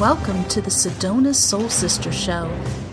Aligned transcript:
Welcome 0.00 0.44
to 0.44 0.62
the 0.62 0.70
Sedona 0.70 1.34
Soul 1.34 1.68
Sister 1.68 2.10
Show, 2.10 2.50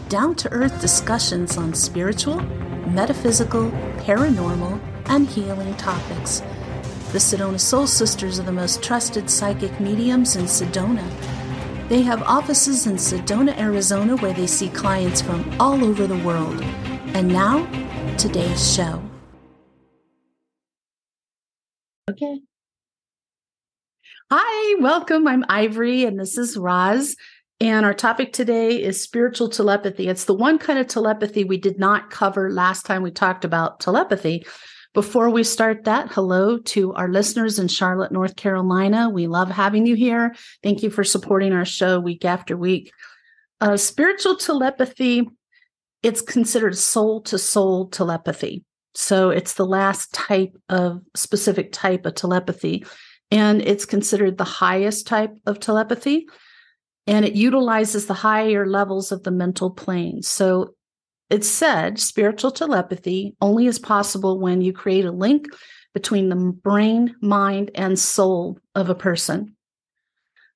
down 0.09 0.35
to 0.35 0.51
earth 0.51 0.81
discussions 0.81 1.55
on 1.55 1.73
spiritual, 1.73 2.41
metaphysical, 2.89 3.71
paranormal, 3.99 4.77
and 5.05 5.25
healing 5.25 5.73
topics. 5.75 6.41
The 7.13 7.19
Sedona 7.19 7.61
Soul 7.61 7.87
Sisters 7.87 8.41
are 8.41 8.43
the 8.43 8.51
most 8.51 8.83
trusted 8.83 9.29
psychic 9.29 9.79
mediums 9.79 10.35
in 10.35 10.47
Sedona. 10.47 11.09
They 11.87 12.01
have 12.01 12.23
offices 12.23 12.87
in 12.87 12.95
Sedona, 12.95 13.57
Arizona, 13.57 14.17
where 14.17 14.33
they 14.33 14.45
see 14.45 14.67
clients 14.67 15.21
from 15.21 15.49
all 15.61 15.85
over 15.85 16.07
the 16.07 16.17
world. 16.25 16.61
And 17.15 17.29
now, 17.29 17.65
today's 18.17 18.75
show. 18.75 19.01
Okay. 22.09 22.41
Hi, 24.29 24.75
welcome. 24.81 25.25
I'm 25.25 25.45
Ivory, 25.47 26.03
and 26.03 26.19
this 26.19 26.37
is 26.37 26.57
Roz. 26.57 27.15
And 27.61 27.85
our 27.85 27.93
topic 27.93 28.33
today 28.33 28.83
is 28.83 29.01
spiritual 29.01 29.47
telepathy. 29.47 30.09
It's 30.09 30.25
the 30.25 30.33
one 30.33 30.59
kind 30.59 30.77
of 30.77 30.87
telepathy 30.87 31.45
we 31.45 31.55
did 31.55 31.79
not 31.79 32.09
cover 32.09 32.51
last 32.51 32.85
time 32.85 33.03
we 33.03 33.11
talked 33.11 33.45
about 33.45 33.79
telepathy. 33.79 34.45
Before 34.93 35.29
we 35.29 35.45
start 35.45 35.85
that, 35.85 36.11
hello 36.11 36.57
to 36.57 36.93
our 36.95 37.07
listeners 37.07 37.57
in 37.57 37.69
Charlotte, 37.69 38.11
North 38.11 38.35
Carolina. 38.35 39.09
We 39.09 39.27
love 39.27 39.49
having 39.49 39.85
you 39.85 39.95
here. 39.95 40.35
Thank 40.61 40.83
you 40.83 40.89
for 40.89 41.05
supporting 41.05 41.53
our 41.53 41.63
show 41.63 41.97
week 41.97 42.25
after 42.25 42.57
week. 42.57 42.91
Uh, 43.61 43.77
spiritual 43.77 44.35
telepathy, 44.35 45.25
it's 46.03 46.19
considered 46.19 46.77
soul 46.77 47.21
to 47.21 47.39
soul 47.39 47.87
telepathy. 47.87 48.65
So 48.93 49.29
it's 49.29 49.53
the 49.53 49.65
last 49.65 50.13
type 50.13 50.51
of 50.67 50.99
specific 51.15 51.71
type 51.71 52.05
of 52.05 52.15
telepathy 52.15 52.83
and 53.31 53.61
it's 53.61 53.85
considered 53.85 54.37
the 54.37 54.43
highest 54.43 55.07
type 55.07 55.37
of 55.45 55.59
telepathy 55.59 56.27
and 57.05 57.25
it 57.25 57.33
utilizes 57.33 58.05
the 58.05 58.13
higher 58.13 58.65
levels 58.67 59.11
of 59.11 59.23
the 59.23 59.31
mental 59.31 59.71
plane. 59.71 60.21
So 60.21 60.75
it's 61.29 61.47
said 61.47 61.99
spiritual 61.99 62.51
telepathy 62.51 63.35
only 63.41 63.65
is 63.65 63.79
possible 63.79 64.39
when 64.39 64.61
you 64.61 64.73
create 64.73 65.05
a 65.05 65.11
link 65.11 65.47
between 65.93 66.29
the 66.29 66.35
brain 66.35 67.15
mind 67.21 67.71
and 67.75 67.97
soul 67.97 68.59
of 68.75 68.89
a 68.89 68.95
person. 68.95 69.55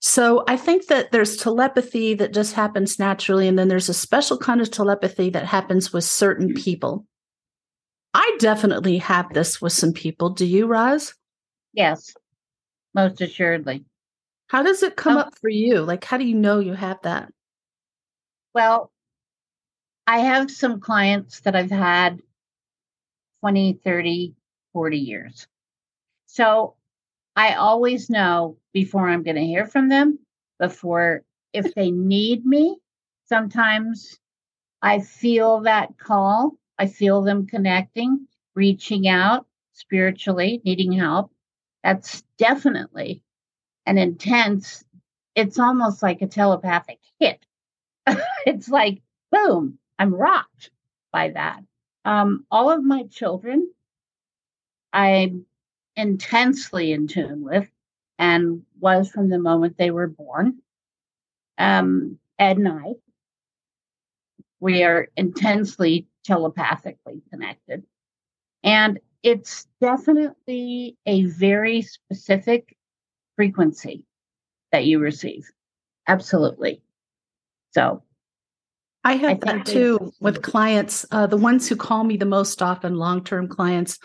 So 0.03 0.43
i 0.47 0.57
think 0.57 0.87
that 0.87 1.11
there's 1.11 1.37
telepathy 1.37 2.15
that 2.15 2.33
just 2.33 2.53
happens 2.53 2.97
naturally 2.97 3.47
and 3.47 3.57
then 3.57 3.67
there's 3.67 3.89
a 3.89 3.93
special 3.93 4.37
kind 4.37 4.59
of 4.59 4.71
telepathy 4.71 5.29
that 5.29 5.45
happens 5.45 5.93
with 5.93 6.03
certain 6.03 6.53
people. 6.53 7.05
I 8.13 8.35
definitely 8.39 8.97
have 8.97 9.33
this 9.33 9.61
with 9.61 9.73
some 9.73 9.93
people. 9.93 10.31
Do 10.31 10.45
you 10.45 10.65
Roz? 10.65 11.13
Yes 11.73 12.13
most 12.93 13.21
assuredly. 13.21 13.85
How 14.47 14.63
does 14.63 14.83
it 14.83 14.95
come 14.95 15.13
um, 15.13 15.19
up 15.19 15.37
for 15.39 15.49
you? 15.49 15.81
Like, 15.81 16.03
how 16.03 16.17
do 16.17 16.25
you 16.25 16.35
know 16.35 16.59
you 16.59 16.73
have 16.73 17.01
that? 17.03 17.31
Well, 18.53 18.91
I 20.05 20.19
have 20.19 20.51
some 20.51 20.81
clients 20.81 21.39
that 21.41 21.55
I've 21.55 21.71
had 21.71 22.21
20, 23.39 23.79
30, 23.83 24.35
40 24.73 24.97
years. 24.97 25.47
So 26.25 26.75
I 27.35 27.53
always 27.53 28.09
know 28.09 28.57
before 28.73 29.07
I'm 29.07 29.23
going 29.23 29.35
to 29.35 29.45
hear 29.45 29.65
from 29.65 29.89
them, 29.89 30.19
before 30.59 31.23
if 31.53 31.73
they 31.73 31.91
need 31.91 32.45
me, 32.45 32.77
sometimes 33.25 34.19
I 34.81 34.99
feel 34.99 35.61
that 35.61 35.97
call. 35.97 36.57
I 36.77 36.87
feel 36.87 37.21
them 37.21 37.47
connecting, 37.47 38.27
reaching 38.55 39.07
out 39.07 39.45
spiritually, 39.73 40.61
needing 40.65 40.91
help. 40.91 41.30
That's 41.83 42.23
definitely 42.37 43.23
an 43.85 43.97
intense, 43.97 44.83
it's 45.35 45.59
almost 45.59 46.03
like 46.03 46.21
a 46.21 46.27
telepathic 46.27 46.99
hit. 47.19 47.45
it's 48.45 48.69
like, 48.69 49.01
boom, 49.31 49.79
I'm 49.97 50.13
rocked 50.13 50.71
by 51.11 51.29
that. 51.29 51.63
Um, 52.05 52.45
all 52.51 52.71
of 52.71 52.83
my 52.83 53.03
children, 53.03 53.71
I'm 54.93 55.45
intensely 55.95 56.91
in 56.91 57.07
tune 57.07 57.43
with 57.43 57.69
and 58.17 58.63
was 58.79 59.09
from 59.09 59.29
the 59.29 59.39
moment 59.39 59.77
they 59.77 59.91
were 59.91 60.07
born. 60.07 60.59
Um, 61.57 62.19
Ed 62.39 62.57
and 62.57 62.67
I, 62.67 62.93
we 64.59 64.83
are 64.83 65.09
intensely 65.15 66.07
telepathically 66.23 67.21
connected. 67.29 67.83
And 68.63 68.99
it's 69.23 69.67
definitely 69.79 70.97
a 71.05 71.25
very 71.25 71.81
specific 71.81 72.75
frequency 73.35 74.05
that 74.71 74.85
you 74.85 74.99
receive. 74.99 75.49
Absolutely. 76.07 76.81
So 77.71 78.03
I 79.03 79.13
have 79.13 79.31
I 79.31 79.33
that 79.45 79.65
too 79.65 80.13
with 80.19 80.41
clients, 80.41 81.05
uh, 81.11 81.27
the 81.27 81.37
ones 81.37 81.67
who 81.67 81.75
call 81.75 82.03
me 82.03 82.17
the 82.17 82.25
most 82.25 82.61
often, 82.61 82.95
long 82.95 83.23
term 83.23 83.47
clients. 83.47 83.99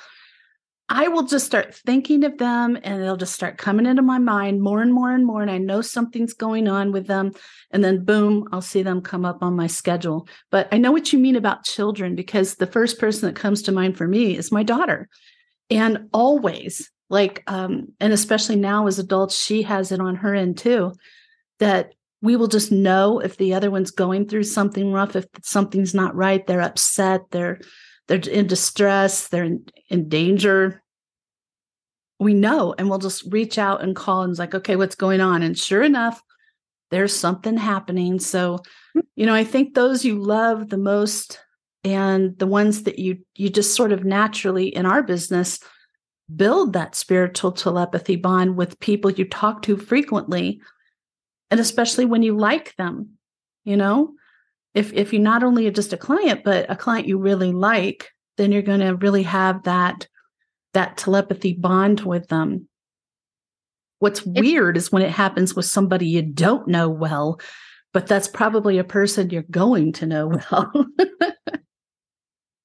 I 0.89 1.09
will 1.09 1.25
just 1.25 1.47
start 1.47 1.75
thinking 1.75 2.23
of 2.23 2.39
them 2.39 2.79
and 2.83 3.03
they'll 3.03 3.17
just 3.17 3.35
start 3.35 3.59
coming 3.59 3.87
into 3.87 4.03
my 4.03 4.19
mind 4.19 4.63
more 4.63 4.81
and 4.81 4.93
more 4.93 5.11
and 5.13 5.27
more. 5.27 5.43
And 5.43 5.51
I 5.51 5.59
know 5.59 5.81
something's 5.81 6.33
going 6.33 6.69
on 6.69 6.93
with 6.93 7.09
them. 7.09 7.33
And 7.73 7.83
then, 7.83 8.05
boom, 8.05 8.49
I'll 8.53 8.63
see 8.63 8.83
them 8.83 9.01
come 9.01 9.25
up 9.25 9.43
on 9.43 9.57
my 9.57 9.67
schedule. 9.67 10.29
But 10.51 10.69
I 10.71 10.79
know 10.79 10.93
what 10.93 11.13
you 11.13 11.19
mean 11.19 11.35
about 11.35 11.65
children 11.65 12.15
because 12.15 12.55
the 12.55 12.69
first 12.69 13.01
person 13.01 13.27
that 13.27 13.41
comes 13.41 13.63
to 13.63 13.73
mind 13.73 13.97
for 13.97 14.07
me 14.07 14.37
is 14.37 14.53
my 14.53 14.63
daughter. 14.63 15.09
And 15.71 16.09
always, 16.13 16.89
like, 17.11 17.43
um, 17.49 17.93
and 17.99 18.13
especially 18.13 18.57
now 18.57 18.87
as 18.87 19.01
adults, 19.01 19.37
she 19.37 19.63
has 19.63 19.91
it 19.91 20.01
on 20.01 20.15
her 20.17 20.35
end 20.37 20.59
too, 20.59 20.93
that 21.59 21.95
we 22.23 22.37
will 22.37 22.49
just 22.49 22.71
know 22.71 23.19
if 23.19 23.37
the 23.37 23.55
other 23.55 23.73
one's 23.73 23.91
going 23.91 24.29
through 24.29 24.45
something 24.45 24.93
rough, 24.93 25.17
if 25.17 25.27
something's 25.43 25.95
not 25.95 26.15
right, 26.15 26.47
they're 26.47 26.61
upset, 26.61 27.23
they're 27.31 27.61
they're 28.09 28.19
in 28.19 28.47
distress, 28.47 29.29
they're 29.29 29.45
in, 29.45 29.67
in 29.89 30.09
danger. 30.09 30.83
We 32.19 32.33
know, 32.33 32.75
and 32.79 32.89
we'll 32.89 32.99
just 32.99 33.31
reach 33.31 33.59
out 33.59 33.83
and 33.83 33.95
call 33.95 34.23
and 34.23 34.31
it's 34.31 34.39
like, 34.39 34.55
okay, 34.55 34.77
what's 34.77 34.95
going 34.95 35.21
on? 35.21 35.43
And 35.43 35.59
sure 35.59 35.83
enough, 35.83 36.23
there's 36.91 37.15
something 37.15 37.59
happening. 37.59 38.19
So, 38.21 38.61
you 39.17 39.27
know, 39.27 39.35
I 39.35 39.45
think 39.45 39.75
those 39.75 40.05
you 40.05 40.19
love 40.19 40.71
the 40.71 40.79
most 40.79 41.41
and 41.87 42.37
the 42.39 42.49
ones 42.49 42.83
that 42.83 42.99
you 42.99 43.19
you 43.37 43.49
just 43.49 43.77
sort 43.77 43.93
of 43.93 44.05
naturally 44.05 44.67
in 44.67 44.87
our 44.87 45.05
business 45.05 45.61
build 46.35 46.73
that 46.73 46.97
spiritual 46.97 47.53
telepathy 47.53 48.17
bond 48.17 48.57
with 48.57 48.81
people 48.81 49.11
you 49.13 49.25
talk 49.25 49.63
to 49.63 49.77
frequently 49.77 50.61
and 51.51 51.61
especially 51.61 52.05
when 52.05 52.25
you 52.25 52.37
like 52.37 52.75
them 52.75 53.11
you 53.65 53.77
know 53.77 54.13
if 54.77 54.93
if 54.93 55.13
you 55.13 55.19
not 55.19 55.43
only 55.43 55.67
are 55.67 55.73
just 55.73 55.95
a 55.95 55.97
client 55.97 56.43
but 56.45 56.71
a 56.71 56.77
client 56.77 57.09
you 57.09 57.19
really 57.19 57.51
like 57.51 58.11
then 58.37 58.53
you're 58.53 58.63
going 58.63 58.81
to 58.81 58.95
really 58.97 59.23
have 59.23 59.65
that 59.65 60.07
that 60.75 60.99
telepathy 60.99 61.55
bond 61.55 62.01
with 62.01 62.29
them. 62.29 62.69
What's 63.99 64.21
it's, 64.21 64.29
weird 64.29 64.77
is 64.77 64.93
when 64.93 65.01
it 65.01 65.11
happens 65.11 65.57
with 65.57 65.65
somebody 65.65 66.07
you 66.07 66.23
don't 66.23 66.69
know 66.69 66.89
well 66.89 67.41
but 67.93 68.07
that's 68.07 68.29
probably 68.29 68.77
a 68.77 68.85
person 68.85 69.31
you're 69.31 69.43
going 69.51 69.93
to 69.95 70.07
know 70.07 70.39
well. 70.53 70.87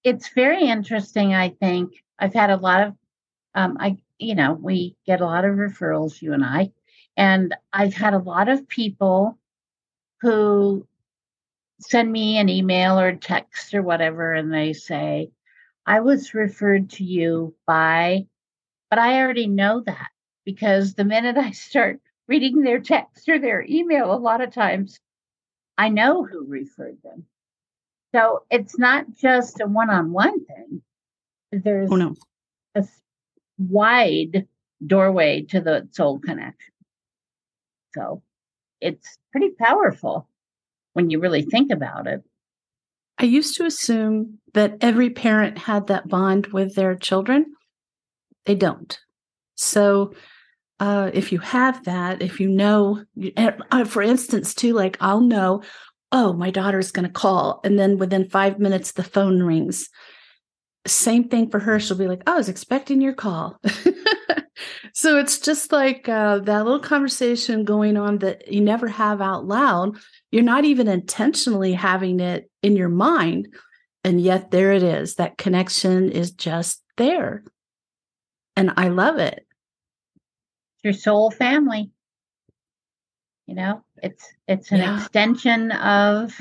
It's 0.04 0.30
very 0.30 0.64
interesting 0.64 1.36
i 1.36 1.50
think. 1.50 1.94
I've 2.18 2.34
had 2.34 2.50
a 2.50 2.58
lot 2.58 2.88
of 2.88 2.96
um, 3.56 3.78
i 3.80 3.98
you 4.18 4.36
know 4.36 4.54
we 4.54 4.96
get 5.06 5.22
a 5.22 5.26
lot 5.26 5.46
of 5.46 5.56
referrals 5.56 6.22
you 6.22 6.34
and 6.34 6.44
i 6.44 6.72
and 7.18 7.56
i've 7.72 7.94
had 7.94 8.14
a 8.14 8.26
lot 8.34 8.50
of 8.50 8.68
people 8.68 9.38
who 10.22 10.88
send 11.82 12.12
me 12.12 12.38
an 12.38 12.50
email 12.50 13.00
or 13.00 13.16
text 13.16 13.74
or 13.74 13.82
whatever, 13.82 14.34
and 14.34 14.54
they 14.54 14.74
say, 14.74 15.32
I 15.86 16.02
was 16.02 16.34
referred 16.34 16.92
to 16.92 17.04
you 17.04 17.56
by, 17.66 18.28
but 18.90 19.00
I 19.00 19.22
already 19.22 19.48
know 19.48 19.82
that 19.86 20.10
because 20.46 20.94
the 20.94 21.06
minute 21.06 21.38
I 21.38 21.52
start 21.52 22.00
reading 22.28 22.62
their 22.62 22.80
text 22.80 23.28
or 23.28 23.40
their 23.40 23.66
email, 23.68 24.14
a 24.14 24.16
lot 24.16 24.42
of 24.42 24.54
times 24.54 25.00
I 25.78 25.90
know 25.90 26.24
who 26.24 26.46
referred 26.48 26.98
them. 27.04 27.26
So 28.14 28.44
it's 28.50 28.78
not 28.78 29.06
just 29.16 29.62
a 29.62 29.68
one 29.68 29.90
on 29.90 30.12
one 30.12 30.46
thing, 30.46 30.82
there's 31.52 31.90
oh, 31.92 31.96
no. 31.96 32.16
a 32.76 32.86
wide 33.58 34.48
doorway 34.86 35.44
to 35.50 35.62
the 35.62 35.88
soul 35.92 36.20
connection. 36.20 36.74
So 37.96 38.22
it's 38.80 39.18
pretty 39.32 39.50
powerful 39.50 40.28
when 40.94 41.10
you 41.10 41.20
really 41.20 41.44
think 41.44 41.72
about 41.72 42.08
it. 42.08 42.24
I 43.18 43.26
used 43.26 43.56
to 43.58 43.66
assume 43.66 44.40
that 44.54 44.78
every 44.82 45.10
parent 45.10 45.58
had 45.58 45.88
that 45.88 46.08
bond 46.08 46.48
with 46.48 46.76
their 46.76 46.96
children. 46.96 47.54
They 48.46 48.56
don't. 48.56 48.98
So, 49.56 50.14
uh, 50.80 51.12
if 51.14 51.32
you 51.32 51.38
have 51.38 51.84
that, 51.86 52.24
if 52.24 52.40
you 52.40 52.50
know, 52.50 53.04
uh, 53.38 53.86
for 53.86 54.02
instance, 54.02 54.56
too, 54.56 54.74
like 54.74 54.98
I'll 55.00 55.22
know, 55.22 55.62
oh, 56.12 56.34
my 56.34 56.50
daughter's 56.50 56.92
going 56.92 57.06
to 57.06 57.12
call. 57.12 57.62
And 57.64 57.78
then 57.78 57.98
within 57.98 58.30
five 58.30 58.60
minutes, 58.60 58.94
the 58.94 59.04
phone 59.04 59.44
rings. 59.44 59.88
Same 60.88 61.30
thing 61.30 61.50
for 61.52 61.60
her. 61.60 61.80
She'll 61.80 61.98
be 61.98 62.08
like, 62.08 62.24
I 62.26 62.36
was 62.36 62.50
expecting 62.50 63.00
your 63.02 63.14
call. 63.14 63.60
so 64.94 65.18
it's 65.18 65.40
just 65.40 65.72
like 65.72 66.08
uh, 66.10 66.40
that 66.40 66.64
little 66.66 66.80
conversation 66.80 67.64
going 67.64 67.98
on 67.98 68.20
that 68.20 68.52
you 68.52 68.62
never 68.62 68.88
have 68.88 69.22
out 69.22 69.46
loud. 69.46 69.98
You're 70.32 70.44
not 70.44 70.66
even 70.66 70.88
intentionally 70.88 71.74
having 71.74 72.20
it 72.20 72.50
in 72.62 72.76
your 72.76 72.90
mind. 72.90 73.48
And 74.04 74.20
yet 74.20 74.52
there 74.52 74.72
it 74.72 74.84
is. 74.84 75.16
That 75.16 75.38
connection 75.38 76.12
is 76.12 76.32
just 76.32 76.84
there. 76.98 77.44
And 78.56 78.74
I 78.78 78.88
love 78.88 79.18
it. 79.18 79.46
Your 80.84 80.94
soul 80.94 81.32
family. 81.32 81.92
You 83.46 83.56
know, 83.56 83.84
it's 84.02 84.26
it's 84.48 84.72
an 84.72 84.80
yeah. 84.80 84.98
extension 84.98 85.72
of 85.72 86.40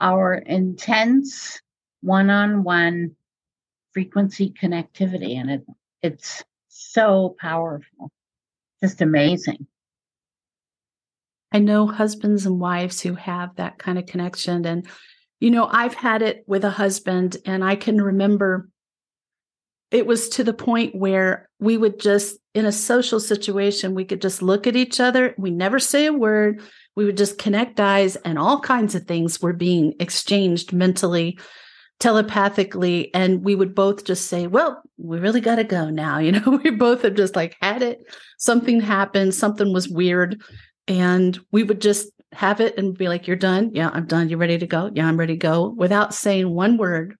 our 0.00 0.34
intense 0.34 1.60
one-on-one 2.00 3.14
frequency 3.92 4.50
connectivity 4.50 5.36
and 5.36 5.50
it 5.50 5.66
it's 6.02 6.44
so 6.92 7.36
powerful 7.40 8.10
just 8.80 9.00
amazing. 9.00 9.66
I 11.50 11.58
know 11.58 11.86
husbands 11.86 12.46
and 12.46 12.60
wives 12.60 13.00
who 13.00 13.14
have 13.14 13.56
that 13.56 13.78
kind 13.78 13.98
of 13.98 14.06
connection 14.06 14.64
and 14.66 14.86
you 15.40 15.50
know 15.50 15.68
i've 15.70 15.94
had 15.94 16.20
it 16.20 16.44
with 16.46 16.64
a 16.64 16.70
husband 16.70 17.36
and 17.46 17.64
i 17.64 17.76
can 17.76 18.00
remember 18.00 18.68
it 19.90 20.06
was 20.06 20.28
to 20.28 20.44
the 20.44 20.52
point 20.52 20.94
where 20.94 21.48
we 21.58 21.78
would 21.78 21.98
just 21.98 22.36
in 22.54 22.66
a 22.66 22.72
social 22.72 23.20
situation 23.20 23.94
we 23.94 24.04
could 24.04 24.20
just 24.20 24.42
look 24.42 24.66
at 24.66 24.76
each 24.76 25.00
other 25.00 25.34
we 25.38 25.50
never 25.50 25.78
say 25.78 26.06
a 26.06 26.12
word 26.12 26.60
we 26.96 27.04
would 27.04 27.16
just 27.16 27.38
connect 27.38 27.80
eyes 27.80 28.16
and 28.16 28.38
all 28.38 28.60
kinds 28.60 28.94
of 28.94 29.04
things 29.04 29.40
were 29.40 29.52
being 29.52 29.94
exchanged 30.00 30.72
mentally 30.72 31.38
telepathically 32.00 33.12
and 33.12 33.44
we 33.44 33.56
would 33.56 33.74
both 33.74 34.04
just 34.04 34.26
say 34.26 34.46
well 34.46 34.80
we 34.98 35.18
really 35.18 35.40
got 35.40 35.56
to 35.56 35.64
go 35.64 35.90
now 35.90 36.18
you 36.28 36.32
know? 36.32 36.60
We 36.62 36.70
both 36.70 37.02
have 37.02 37.14
just 37.14 37.34
like 37.36 37.56
had 37.60 37.82
it. 37.82 38.00
Something 38.38 38.80
happened 38.80 39.34
something 39.34 39.72
was 39.72 39.88
weird 39.88 40.40
and 40.86 41.38
we 41.52 41.64
would 41.64 41.80
just 41.80 42.08
have 42.32 42.60
it 42.60 42.76
and 42.78 42.96
be 42.96 43.08
like 43.08 43.26
you're 43.26 43.36
done. 43.36 43.70
Yeah 43.74 43.90
i'm 43.92 44.06
done. 44.06 44.28
You 44.28 44.36
ready 44.36 44.58
to 44.58 44.66
go. 44.66 44.90
Yeah 44.94 45.06
i'm 45.06 45.18
ready 45.18 45.34
to 45.34 45.38
go 45.38 45.74
without 45.76 46.14
saying 46.14 46.54
one 46.54 46.76
word 46.76 47.16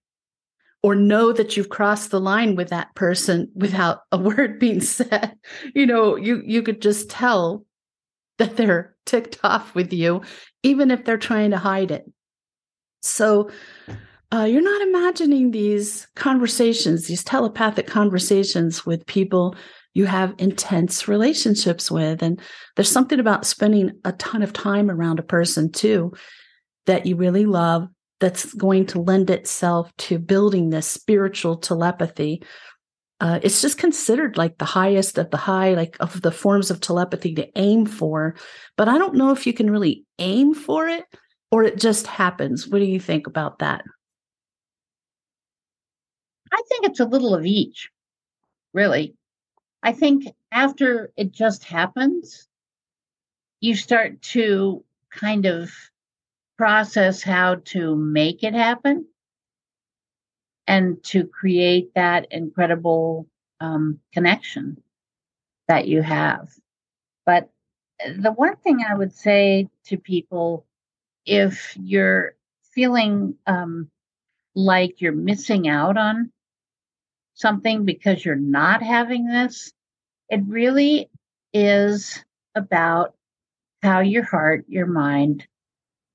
or 0.80 0.94
know 0.94 1.32
that 1.32 1.56
you've 1.56 1.70
crossed 1.70 2.12
the 2.12 2.20
line 2.20 2.54
with 2.54 2.68
that 2.68 2.94
person 2.94 3.50
without 3.54 4.00
a 4.12 4.18
word 4.18 4.60
being 4.60 4.80
said. 4.80 5.34
You 5.74 5.86
know 5.86 6.16
you 6.16 6.42
you 6.44 6.62
could 6.62 6.80
just 6.80 7.10
tell 7.10 7.64
that 8.38 8.56
they're 8.56 8.94
ticked 9.06 9.40
off 9.42 9.74
with 9.74 9.92
you 9.92 10.22
even 10.62 10.92
if 10.92 11.04
they're 11.04 11.18
trying 11.18 11.50
to 11.50 11.58
hide 11.58 11.90
it. 11.90 12.04
So 13.02 13.50
uh, 14.32 14.44
you're 14.44 14.60
not 14.60 14.82
imagining 14.82 15.50
these 15.50 16.06
conversations, 16.14 17.06
these 17.06 17.24
telepathic 17.24 17.86
conversations 17.86 18.84
with 18.84 19.06
people 19.06 19.56
you 19.94 20.04
have 20.06 20.34
intense 20.38 21.08
relationships 21.08 21.90
with. 21.90 22.22
And 22.22 22.40
there's 22.76 22.90
something 22.90 23.18
about 23.18 23.46
spending 23.46 23.92
a 24.04 24.12
ton 24.12 24.42
of 24.42 24.52
time 24.52 24.90
around 24.90 25.18
a 25.18 25.24
person 25.24 25.72
too 25.72 26.12
that 26.86 27.06
you 27.06 27.16
really 27.16 27.46
love 27.46 27.88
that's 28.20 28.52
going 28.54 28.86
to 28.86 29.00
lend 29.00 29.30
itself 29.30 29.90
to 29.96 30.18
building 30.18 30.70
this 30.70 30.86
spiritual 30.86 31.56
telepathy. 31.56 32.42
Uh, 33.20 33.40
it's 33.42 33.62
just 33.62 33.78
considered 33.78 34.36
like 34.36 34.58
the 34.58 34.64
highest 34.64 35.18
of 35.18 35.30
the 35.30 35.36
high, 35.36 35.74
like 35.74 35.96
of 36.00 36.20
the 36.22 36.30
forms 36.30 36.70
of 36.70 36.80
telepathy 36.80 37.34
to 37.34 37.48
aim 37.58 37.86
for. 37.86 38.36
But 38.76 38.88
I 38.88 38.98
don't 38.98 39.16
know 39.16 39.32
if 39.32 39.46
you 39.46 39.52
can 39.52 39.70
really 39.70 40.04
aim 40.18 40.54
for 40.54 40.86
it 40.86 41.06
or 41.50 41.64
it 41.64 41.78
just 41.78 42.06
happens. 42.06 42.68
What 42.68 42.78
do 42.78 42.84
you 42.84 43.00
think 43.00 43.26
about 43.26 43.60
that? 43.60 43.82
I 46.58 46.62
think 46.68 46.86
it's 46.86 46.98
a 46.98 47.04
little 47.04 47.36
of 47.36 47.46
each, 47.46 47.88
really. 48.74 49.14
I 49.80 49.92
think 49.92 50.26
after 50.50 51.12
it 51.16 51.30
just 51.30 51.62
happens, 51.62 52.48
you 53.60 53.76
start 53.76 54.20
to 54.22 54.84
kind 55.08 55.46
of 55.46 55.70
process 56.56 57.22
how 57.22 57.56
to 57.66 57.94
make 57.94 58.42
it 58.42 58.54
happen 58.54 59.06
and 60.66 61.00
to 61.04 61.28
create 61.28 61.94
that 61.94 62.26
incredible 62.32 63.28
um, 63.60 64.00
connection 64.12 64.82
that 65.68 65.86
you 65.86 66.02
have. 66.02 66.48
But 67.24 67.50
the 68.04 68.32
one 68.32 68.56
thing 68.56 68.80
I 68.84 68.94
would 68.94 69.14
say 69.14 69.68
to 69.84 69.96
people, 69.96 70.66
if 71.24 71.76
you're 71.80 72.34
feeling 72.72 73.36
um, 73.46 73.92
like 74.56 75.00
you're 75.00 75.12
missing 75.12 75.68
out 75.68 75.96
on 75.96 76.32
something 77.38 77.84
because 77.84 78.24
you're 78.24 78.34
not 78.34 78.82
having 78.82 79.26
this. 79.26 79.72
It 80.28 80.40
really 80.46 81.08
is 81.54 82.22
about 82.54 83.14
how 83.82 84.00
your 84.00 84.24
heart, 84.24 84.64
your 84.68 84.86
mind, 84.86 85.46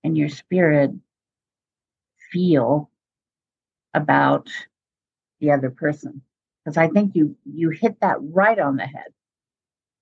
and 0.03 0.17
your 0.17 0.29
spirit 0.29 0.91
feel 2.31 2.91
about 3.93 4.49
the 5.39 5.51
other 5.51 5.71
person. 5.71 6.21
Because 6.63 6.77
I 6.77 6.89
think 6.89 7.15
you 7.15 7.35
you 7.45 7.69
hit 7.69 8.01
that 8.01 8.17
right 8.19 8.59
on 8.59 8.75
the 8.75 8.85
head. 8.85 9.13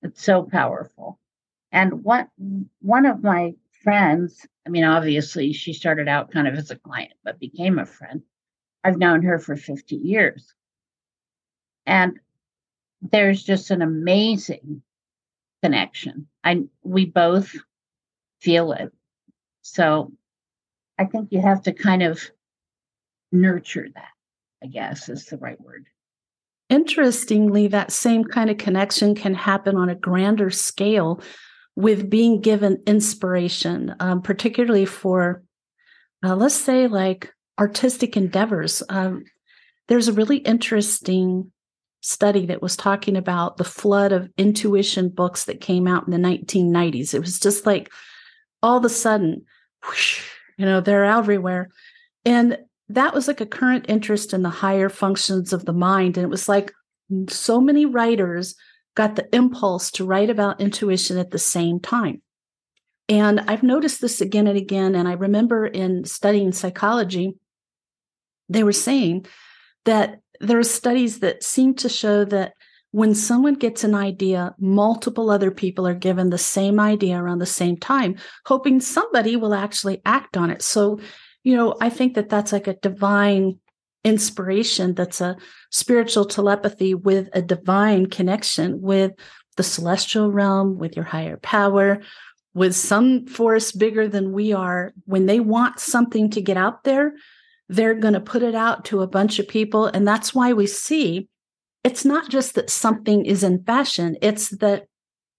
It's 0.02 0.24
so 0.24 0.44
powerful. 0.44 1.20
And 1.72 2.04
what 2.04 2.30
one 2.82 3.06
of 3.06 3.24
my 3.24 3.54
friends, 3.84 4.46
I 4.66 4.70
mean, 4.70 4.84
obviously 4.84 5.54
she 5.54 5.74
started 5.74 6.08
out 6.08 6.32
kind 6.32 6.48
of 6.48 6.56
as 6.56 6.72
a 6.72 6.76
client, 6.76 7.14
but 7.24 7.40
became 7.40 7.78
a 7.78 7.86
friend. 7.86 8.24
I've 8.84 8.98
known 8.98 9.22
her 9.22 9.38
for 9.38 9.56
50 9.56 9.96
years. 9.96 10.56
And 11.86 12.20
there's 13.02 13.44
just 13.44 13.72
an 13.72 13.82
amazing 13.82 14.82
connection. 15.64 16.28
I 16.44 16.64
we 16.84 17.06
both 17.06 17.56
feel 18.40 18.72
it. 18.74 18.92
So 19.62 20.12
I 20.98 21.06
think 21.06 21.30
you 21.32 21.42
have 21.42 21.64
to 21.64 21.74
kind 21.74 22.04
of 22.04 22.22
nurture 23.32 23.88
that, 23.94 24.12
I 24.64 24.68
guess 24.68 25.10
is 25.10 25.26
the 25.26 25.38
right 25.38 25.60
word. 25.60 25.86
Interestingly, 26.70 27.68
that 27.68 27.92
same 27.92 28.24
kind 28.24 28.50
of 28.50 28.58
connection 28.58 29.14
can 29.16 29.34
happen 29.34 29.76
on 29.76 29.90
a 29.90 29.96
grander 29.96 30.50
scale 30.50 31.22
with 31.76 32.10
being 32.10 32.42
given 32.42 32.82
inspiration, 32.86 33.96
um, 34.00 34.22
particularly 34.22 34.86
for, 34.86 35.44
uh, 36.24 36.36
let's 36.36 36.56
say, 36.56 36.88
like 36.88 37.34
artistic 37.60 38.16
endeavors. 38.16 38.84
Um, 38.90 39.24
there's 39.88 40.08
a 40.08 40.14
really 40.14 40.38
interesting 40.38 41.52
study 42.02 42.48
that 42.48 42.62
was 42.62 42.76
talking 42.76 43.16
about 43.16 43.58
the 43.58 43.64
flood 43.64 44.12
of 44.12 44.30
intuition 44.38 45.10
books 45.10 45.46
that 45.46 45.62
came 45.62 45.88
out 45.88 46.06
in 46.06 46.12
the 46.12 46.18
1990s. 46.18 47.14
It 47.14 47.20
was 47.20 47.40
just 47.40 47.66
like 47.66 47.92
all 48.62 48.78
of 48.78 48.86
a 48.86 48.90
sudden, 48.90 49.46
whoosh, 49.86 50.24
you 50.58 50.66
know, 50.66 50.82
they're 50.82 51.06
everywhere. 51.06 51.70
And 52.26 52.58
that 52.90 53.14
was 53.14 53.28
like 53.28 53.40
a 53.40 53.46
current 53.46 53.86
interest 53.88 54.34
in 54.34 54.42
the 54.42 54.50
higher 54.50 54.90
functions 54.90 55.54
of 55.54 55.66
the 55.66 55.74
mind. 55.74 56.18
And 56.18 56.26
it 56.26 56.30
was 56.30 56.50
like 56.50 56.74
mm, 57.12 57.30
so 57.30 57.62
many 57.62 57.86
writers 57.86 58.56
got 58.96 59.16
the 59.16 59.34
impulse 59.34 59.92
to 59.92 60.06
write 60.06 60.30
about 60.30 60.60
intuition 60.60 61.18
at 61.18 61.32
the 61.32 61.40
same 61.40 61.80
time. 61.80 62.22
And 63.08 63.42
I've 63.42 63.64
noticed 63.64 64.02
this 64.02 64.22
again 64.22 64.48
and 64.48 64.58
again. 64.58 64.96
And 64.96 65.08
I 65.08 65.14
remember 65.14 65.66
in 65.66 66.06
studying 66.06 66.52
psychology, 66.52 67.36
they 68.50 68.64
were 68.64 68.72
saying 68.72 69.26
that 69.86 70.21
there 70.42 70.60
are 70.60 70.64
studies 70.64 71.20
that 71.20 71.44
seem 71.44 71.74
to 71.76 71.90
show 71.90 72.26
that 72.26 72.54
when 72.92 73.16
someone 73.16 73.54
gets 73.54 73.84
an 73.84 73.96
idea, 73.96 74.54
multiple 74.60 75.30
other 75.30 75.50
people 75.50 75.88
are 75.88 75.94
given 75.94 76.30
the 76.30 76.38
same 76.38 76.80
idea 76.80 77.18
around 77.18 77.40
the 77.40 77.46
same 77.46 77.78
time, 77.78 78.18
hoping 78.46 78.82
somebody 78.82 79.38
will 79.38 79.54
actually 79.54 80.02
act 80.06 80.36
on 80.36 80.50
it. 80.50 80.62
So, 80.62 81.00
you 81.44 81.56
know, 81.56 81.76
I 81.80 81.90
think 81.90 82.16
that 82.16 82.30
that's 82.30 82.52
like 82.52 82.68
a 82.68 82.76
divine 82.76 83.60
inspiration 84.04 84.94
that's 84.94 85.22
a 85.22 85.38
spiritual 85.70 86.26
telepathy 86.26 86.94
with 86.94 87.30
a 87.34 87.42
divine 87.42 88.08
connection 88.08 88.82
with 88.82 89.14
the 89.58 89.64
celestial 89.64 90.32
realm, 90.32 90.78
with 90.78 90.96
your 90.96 91.06
higher 91.06 91.38
power, 91.38 92.02
with 92.54 92.76
some 92.76 93.26
force 93.26 93.72
bigger 93.72 94.08
than 94.08 94.34
we 94.34 94.52
are. 94.52 94.94
When 95.06 95.28
they 95.28 95.40
want 95.40 95.80
something 95.80 96.30
to 96.32 96.42
get 96.42 96.58
out 96.58 96.84
there, 96.84 97.14
they're 97.72 97.96
going 97.96 98.14
to 98.14 98.20
put 98.20 98.44
it 98.44 98.54
out 98.54 98.84
to 98.84 99.02
a 99.02 99.08
bunch 99.08 99.40
of 99.40 99.48
people. 99.48 99.86
And 99.86 100.06
that's 100.06 100.36
why 100.36 100.52
we 100.52 100.68
see 100.68 101.30
it's 101.86 102.04
not 102.04 102.30
just 102.30 102.56
that 102.56 102.70
something 102.70 103.26
is 103.26 103.44
in 103.44 103.64
fashion, 103.64 104.18
it's 104.22 104.50
that 104.58 104.88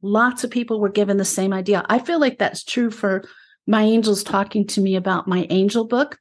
lots 0.00 0.42
of 0.42 0.50
people 0.50 0.80
were 0.80 0.88
given 0.88 1.18
the 1.18 1.24
same 1.26 1.52
idea. 1.52 1.84
I 1.88 1.98
feel 1.98 2.18
like 2.18 2.38
that's 2.38 2.64
true 2.64 2.90
for 2.90 3.22
my 3.66 3.82
angels 3.82 4.24
talking 4.24 4.66
to 4.68 4.80
me 4.80 4.96
about 4.96 5.28
my 5.28 5.46
angel 5.50 5.86
book. 5.86 6.18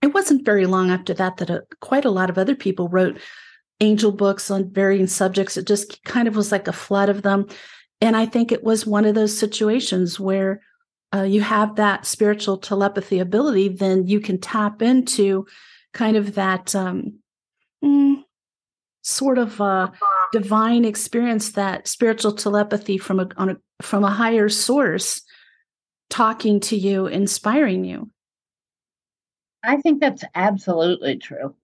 It 0.00 0.14
wasn't 0.14 0.46
very 0.46 0.64
long 0.64 0.90
after 0.90 1.12
that 1.14 1.38
that 1.38 1.50
a, 1.50 1.64
quite 1.80 2.04
a 2.04 2.10
lot 2.10 2.30
of 2.30 2.38
other 2.38 2.54
people 2.54 2.88
wrote 2.88 3.18
angel 3.80 4.12
books 4.12 4.50
on 4.50 4.72
varying 4.72 5.08
subjects. 5.08 5.56
It 5.56 5.66
just 5.66 6.02
kind 6.04 6.28
of 6.28 6.36
was 6.36 6.52
like 6.52 6.68
a 6.68 6.72
flood 6.72 7.08
of 7.08 7.22
them. 7.22 7.46
And 8.00 8.16
I 8.16 8.26
think 8.26 8.52
it 8.52 8.62
was 8.62 8.86
one 8.86 9.04
of 9.04 9.16
those 9.16 9.36
situations 9.36 10.20
where 10.20 10.62
uh, 11.16 11.22
you 11.22 11.40
have 11.40 11.76
that 11.76 12.04
spiritual 12.04 12.58
telepathy 12.58 13.18
ability, 13.18 13.68
then 13.68 14.06
you 14.06 14.20
can 14.20 14.38
tap 14.38 14.82
into 14.82 15.46
kind 15.94 16.16
of 16.16 16.34
that 16.34 16.74
um, 16.74 17.20
mm, 17.82 18.22
sort 19.02 19.38
of 19.38 19.60
a 19.60 19.92
divine 20.32 20.84
experience, 20.84 21.52
that 21.52 21.88
spiritual 21.88 22.32
telepathy 22.32 22.98
from 22.98 23.20
a, 23.20 23.28
a 23.38 23.56
from 23.82 24.04
a 24.04 24.10
higher 24.10 24.48
source 24.48 25.22
talking 26.10 26.60
to 26.60 26.76
you, 26.76 27.06
inspiring 27.06 27.84
you. 27.84 28.10
I 29.62 29.78
think 29.78 30.00
that's 30.00 30.24
absolutely 30.34 31.16
true. 31.18 31.54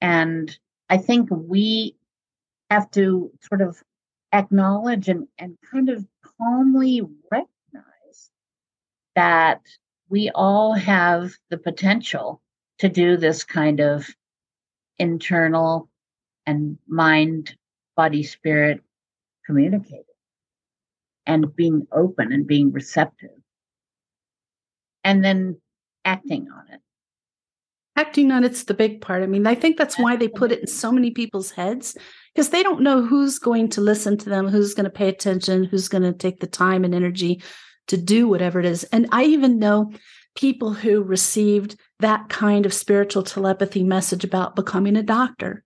And 0.00 0.56
I 0.88 0.98
think 0.98 1.28
we 1.30 1.96
have 2.70 2.90
to 2.92 3.30
sort 3.48 3.62
of 3.62 3.82
acknowledge 4.32 5.08
and, 5.08 5.28
and 5.38 5.56
kind 5.70 5.88
of 5.88 6.04
calmly 6.38 7.02
that 9.14 9.60
we 10.08 10.30
all 10.34 10.74
have 10.74 11.32
the 11.50 11.58
potential 11.58 12.40
to 12.78 12.88
do 12.88 13.16
this 13.16 13.44
kind 13.44 13.80
of 13.80 14.08
internal 14.98 15.88
and 16.46 16.78
mind, 16.86 17.56
body, 17.96 18.22
spirit 18.22 18.82
communicating 19.46 20.04
and 21.26 21.54
being 21.54 21.86
open 21.92 22.32
and 22.32 22.46
being 22.46 22.72
receptive 22.72 23.30
and 25.04 25.24
then 25.24 25.60
acting 26.04 26.48
on 26.54 26.74
it. 26.74 26.80
Acting 27.96 28.32
on 28.32 28.42
it's 28.42 28.64
the 28.64 28.74
big 28.74 29.00
part. 29.00 29.22
I 29.22 29.26
mean, 29.26 29.46
I 29.46 29.54
think 29.54 29.76
that's 29.76 29.98
why 29.98 30.16
they 30.16 30.28
put 30.28 30.50
it 30.50 30.60
in 30.60 30.66
so 30.66 30.90
many 30.90 31.10
people's 31.10 31.50
heads 31.50 31.96
because 32.34 32.48
they 32.48 32.62
don't 32.62 32.80
know 32.80 33.02
who's 33.02 33.38
going 33.38 33.68
to 33.70 33.80
listen 33.82 34.16
to 34.18 34.30
them, 34.30 34.48
who's 34.48 34.74
going 34.74 34.84
to 34.84 34.90
pay 34.90 35.08
attention, 35.08 35.64
who's 35.64 35.88
going 35.88 36.02
to 36.02 36.12
take 36.12 36.40
the 36.40 36.46
time 36.46 36.84
and 36.84 36.94
energy 36.94 37.42
to 37.88 37.96
do 37.96 38.28
whatever 38.28 38.60
it 38.60 38.66
is. 38.66 38.84
And 38.84 39.08
I 39.12 39.24
even 39.24 39.58
know 39.58 39.92
people 40.34 40.72
who 40.72 41.02
received 41.02 41.76
that 42.00 42.28
kind 42.28 42.64
of 42.66 42.72
spiritual 42.72 43.22
telepathy 43.22 43.84
message 43.84 44.24
about 44.24 44.56
becoming 44.56 44.96
a 44.96 45.02
doctor 45.02 45.64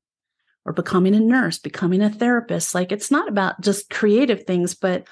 or 0.64 0.72
becoming 0.72 1.14
a 1.14 1.20
nurse, 1.20 1.58
becoming 1.58 2.02
a 2.02 2.10
therapist. 2.10 2.74
Like 2.74 2.90
it's 2.90 3.10
not 3.10 3.28
about 3.28 3.60
just 3.60 3.90
creative 3.90 4.42
things, 4.42 4.74
but 4.74 5.06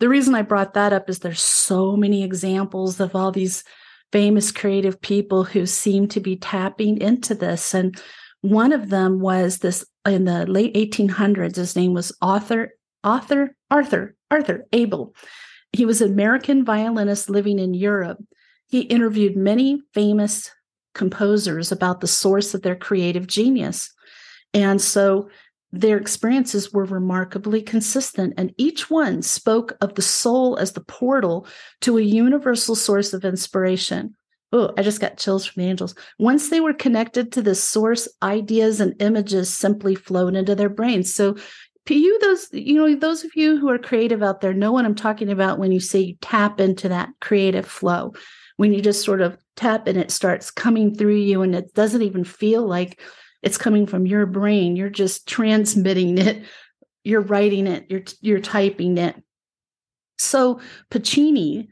the 0.00 0.08
reason 0.08 0.34
I 0.34 0.42
brought 0.42 0.74
that 0.74 0.92
up 0.92 1.08
is 1.10 1.18
there's 1.18 1.42
so 1.42 1.96
many 1.96 2.22
examples 2.22 3.00
of 3.00 3.14
all 3.16 3.32
these 3.32 3.64
famous 4.12 4.52
creative 4.52 5.00
people 5.00 5.42
who 5.44 5.66
seem 5.66 6.06
to 6.08 6.20
be 6.20 6.36
tapping 6.36 7.00
into 7.00 7.34
this. 7.34 7.74
And 7.74 8.00
one 8.42 8.72
of 8.72 8.90
them 8.90 9.18
was 9.18 9.58
this 9.58 9.84
in 10.06 10.24
the 10.24 10.46
late 10.46 10.74
1800s. 10.74 11.56
His 11.56 11.74
name 11.74 11.94
was 11.94 12.16
Arthur, 12.22 12.70
Arthur, 13.02 13.56
Arthur, 13.70 14.14
Arthur 14.30 14.66
Abell. 14.72 15.14
He 15.74 15.84
was 15.84 16.00
an 16.00 16.12
American 16.12 16.64
violinist 16.64 17.28
living 17.28 17.58
in 17.58 17.74
Europe. 17.74 18.18
He 18.68 18.82
interviewed 18.82 19.36
many 19.36 19.80
famous 19.92 20.50
composers 20.94 21.72
about 21.72 22.00
the 22.00 22.06
source 22.06 22.54
of 22.54 22.62
their 22.62 22.76
creative 22.76 23.26
genius. 23.26 23.92
And 24.52 24.80
so 24.80 25.28
their 25.72 25.96
experiences 25.96 26.72
were 26.72 26.84
remarkably 26.84 27.60
consistent, 27.60 28.34
and 28.36 28.54
each 28.56 28.88
one 28.88 29.22
spoke 29.22 29.76
of 29.80 29.96
the 29.96 30.02
soul 30.02 30.56
as 30.56 30.72
the 30.72 30.84
portal 30.84 31.48
to 31.80 31.98
a 31.98 32.02
universal 32.02 32.76
source 32.76 33.12
of 33.12 33.24
inspiration. 33.24 34.14
Oh, 34.52 34.72
I 34.78 34.82
just 34.82 35.00
got 35.00 35.16
chills 35.16 35.44
from 35.44 35.64
the 35.64 35.68
angels. 35.68 35.96
Once 36.20 36.48
they 36.48 36.60
were 36.60 36.74
connected 36.74 37.32
to 37.32 37.42
this 37.42 37.62
source, 37.62 38.06
ideas 38.22 38.80
and 38.80 38.94
images 39.02 39.50
simply 39.50 39.96
flowed 39.96 40.36
into 40.36 40.54
their 40.54 40.68
brains. 40.68 41.12
So, 41.12 41.34
you, 41.92 42.18
those, 42.20 42.48
you 42.52 42.74
know, 42.74 42.94
those 42.94 43.24
of 43.24 43.32
you 43.34 43.58
who 43.58 43.68
are 43.68 43.78
creative 43.78 44.22
out 44.22 44.40
there 44.40 44.54
know 44.54 44.72
what 44.72 44.86
I'm 44.86 44.94
talking 44.94 45.28
about 45.28 45.58
when 45.58 45.70
you 45.70 45.80
say 45.80 46.00
you 46.00 46.16
tap 46.20 46.60
into 46.60 46.88
that 46.88 47.10
creative 47.20 47.66
flow. 47.66 48.14
When 48.56 48.72
you 48.72 48.80
just 48.80 49.04
sort 49.04 49.20
of 49.20 49.36
tap 49.56 49.86
and 49.88 49.98
it 49.98 50.10
starts 50.10 50.50
coming 50.50 50.94
through 50.94 51.16
you, 51.16 51.42
and 51.42 51.54
it 51.54 51.74
doesn't 51.74 52.02
even 52.02 52.24
feel 52.24 52.66
like 52.66 53.00
it's 53.42 53.58
coming 53.58 53.86
from 53.86 54.06
your 54.06 54.26
brain. 54.26 54.76
You're 54.76 54.88
just 54.88 55.28
transmitting 55.28 56.18
it. 56.26 56.44
You're 57.02 57.20
writing 57.20 57.66
it. 57.66 57.86
You're 57.90 58.04
you're 58.20 58.40
typing 58.40 58.96
it. 58.96 59.22
So 60.16 60.60
Puccini, 60.90 61.68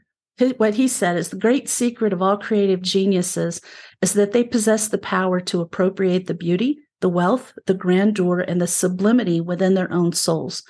what 0.57 0.73
he 0.75 0.87
said 0.87 1.17
is 1.17 1.29
the 1.29 1.37
great 1.37 1.69
secret 1.69 2.13
of 2.13 2.21
all 2.21 2.37
creative 2.37 2.81
geniuses 2.81 3.61
is 4.01 4.13
that 4.13 4.33
they 4.33 4.43
possess 4.43 4.89
the 4.89 4.97
power 4.97 5.39
to 5.39 5.61
appropriate 5.61 6.27
the 6.27 6.33
beauty, 6.33 6.79
the 7.03 7.09
wealth, 7.09 7.51
the 7.65 7.73
grandeur, 7.73 8.39
and 8.39 8.61
the 8.61 8.65
sublimity 8.65 9.41
within 9.41 9.73
their 9.73 9.91
own 9.91 10.13
souls, 10.13 10.63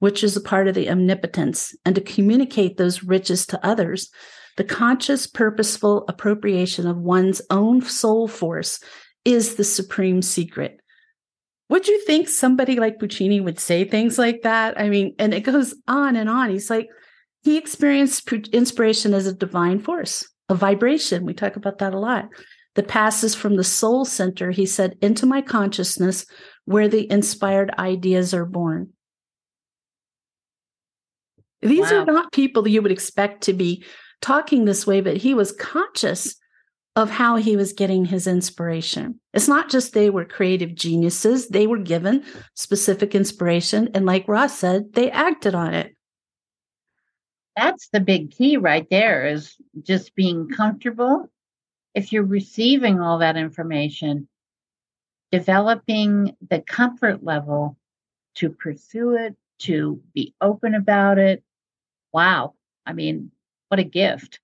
which 0.00 0.24
is 0.24 0.36
a 0.36 0.40
part 0.40 0.66
of 0.66 0.74
the 0.74 0.90
omnipotence, 0.90 1.76
and 1.84 1.94
to 1.94 2.00
communicate 2.00 2.76
those 2.76 3.04
riches 3.04 3.46
to 3.46 3.64
others. 3.64 4.10
The 4.56 4.64
conscious, 4.64 5.28
purposeful 5.28 6.04
appropriation 6.08 6.88
of 6.88 6.98
one's 6.98 7.40
own 7.50 7.82
soul 7.82 8.26
force 8.26 8.80
is 9.24 9.54
the 9.54 9.62
supreme 9.62 10.22
secret. 10.22 10.80
Would 11.68 11.86
you 11.86 12.04
think 12.04 12.28
somebody 12.28 12.80
like 12.80 12.98
Puccini 12.98 13.40
would 13.40 13.60
say 13.60 13.84
things 13.84 14.18
like 14.18 14.42
that? 14.42 14.80
I 14.80 14.88
mean, 14.88 15.14
and 15.20 15.32
it 15.32 15.42
goes 15.42 15.72
on 15.86 16.16
and 16.16 16.28
on. 16.28 16.50
He's 16.50 16.68
like, 16.68 16.88
he 17.44 17.56
experienced 17.56 18.28
inspiration 18.32 19.14
as 19.14 19.28
a 19.28 19.32
divine 19.32 19.78
force, 19.78 20.28
a 20.48 20.56
vibration. 20.56 21.24
We 21.24 21.34
talk 21.34 21.54
about 21.54 21.78
that 21.78 21.94
a 21.94 21.98
lot 21.98 22.28
that 22.76 22.88
passes 22.88 23.34
from 23.34 23.56
the 23.56 23.64
soul 23.64 24.04
center, 24.04 24.50
he 24.50 24.66
said, 24.66 24.96
into 25.02 25.26
my 25.26 25.42
consciousness 25.42 26.26
where 26.64 26.88
the 26.88 27.10
inspired 27.10 27.72
ideas 27.78 28.32
are 28.32 28.46
born. 28.46 28.90
These 31.62 31.90
wow. 31.90 32.02
are 32.02 32.04
not 32.06 32.32
people 32.32 32.68
you 32.68 32.82
would 32.82 32.92
expect 32.92 33.42
to 33.44 33.52
be 33.52 33.84
talking 34.20 34.64
this 34.64 34.86
way, 34.86 35.00
but 35.00 35.16
he 35.16 35.34
was 35.34 35.52
conscious 35.52 36.36
of 36.94 37.10
how 37.10 37.36
he 37.36 37.56
was 37.56 37.72
getting 37.72 38.06
his 38.06 38.26
inspiration. 38.26 39.20
It's 39.34 39.48
not 39.48 39.68
just 39.68 39.92
they 39.92 40.08
were 40.08 40.24
creative 40.24 40.74
geniuses, 40.74 41.48
they 41.48 41.66
were 41.66 41.78
given 41.78 42.24
specific 42.54 43.14
inspiration. 43.14 43.90
And 43.94 44.06
like 44.06 44.28
Roz 44.28 44.56
said, 44.56 44.94
they 44.94 45.10
acted 45.10 45.54
on 45.54 45.74
it. 45.74 45.94
That's 47.54 47.88
the 47.88 48.00
big 48.00 48.32
key 48.32 48.58
right 48.58 48.86
there 48.90 49.26
is 49.26 49.54
just 49.82 50.14
being 50.14 50.48
comfortable. 50.48 51.30
If 51.96 52.12
you're 52.12 52.22
receiving 52.22 53.00
all 53.00 53.18
that 53.18 53.36
information, 53.36 54.28
developing 55.32 56.36
the 56.48 56.60
comfort 56.60 57.24
level 57.24 57.76
to 58.36 58.50
pursue 58.50 59.16
it, 59.16 59.34
to 59.60 60.00
be 60.14 60.34
open 60.40 60.74
about 60.74 61.18
it. 61.18 61.42
Wow. 62.12 62.54
I 62.84 62.92
mean, 62.92 63.32
what 63.68 63.80
a 63.80 63.84
gift. 63.84 64.40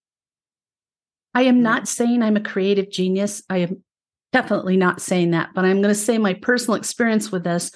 I 1.35 1.43
am 1.43 1.57
mm-hmm. 1.57 1.63
not 1.63 1.89
saying 1.89 2.23
I'm 2.23 2.37
a 2.37 2.41
creative 2.41 2.91
genius. 2.91 3.43
I 3.49 3.59
am 3.59 3.85
definitely 4.33 4.77
not 4.77 5.01
saying 5.01 5.31
that, 5.33 5.51
but 5.55 5.65
I'm 5.65 5.83
going 5.83 5.95
to 5.95 6.01
say 6.01 6.19
my 6.19 6.35
personal 6.35 6.77
experience 6.77 7.31
with 7.31 7.45
this 7.45 7.71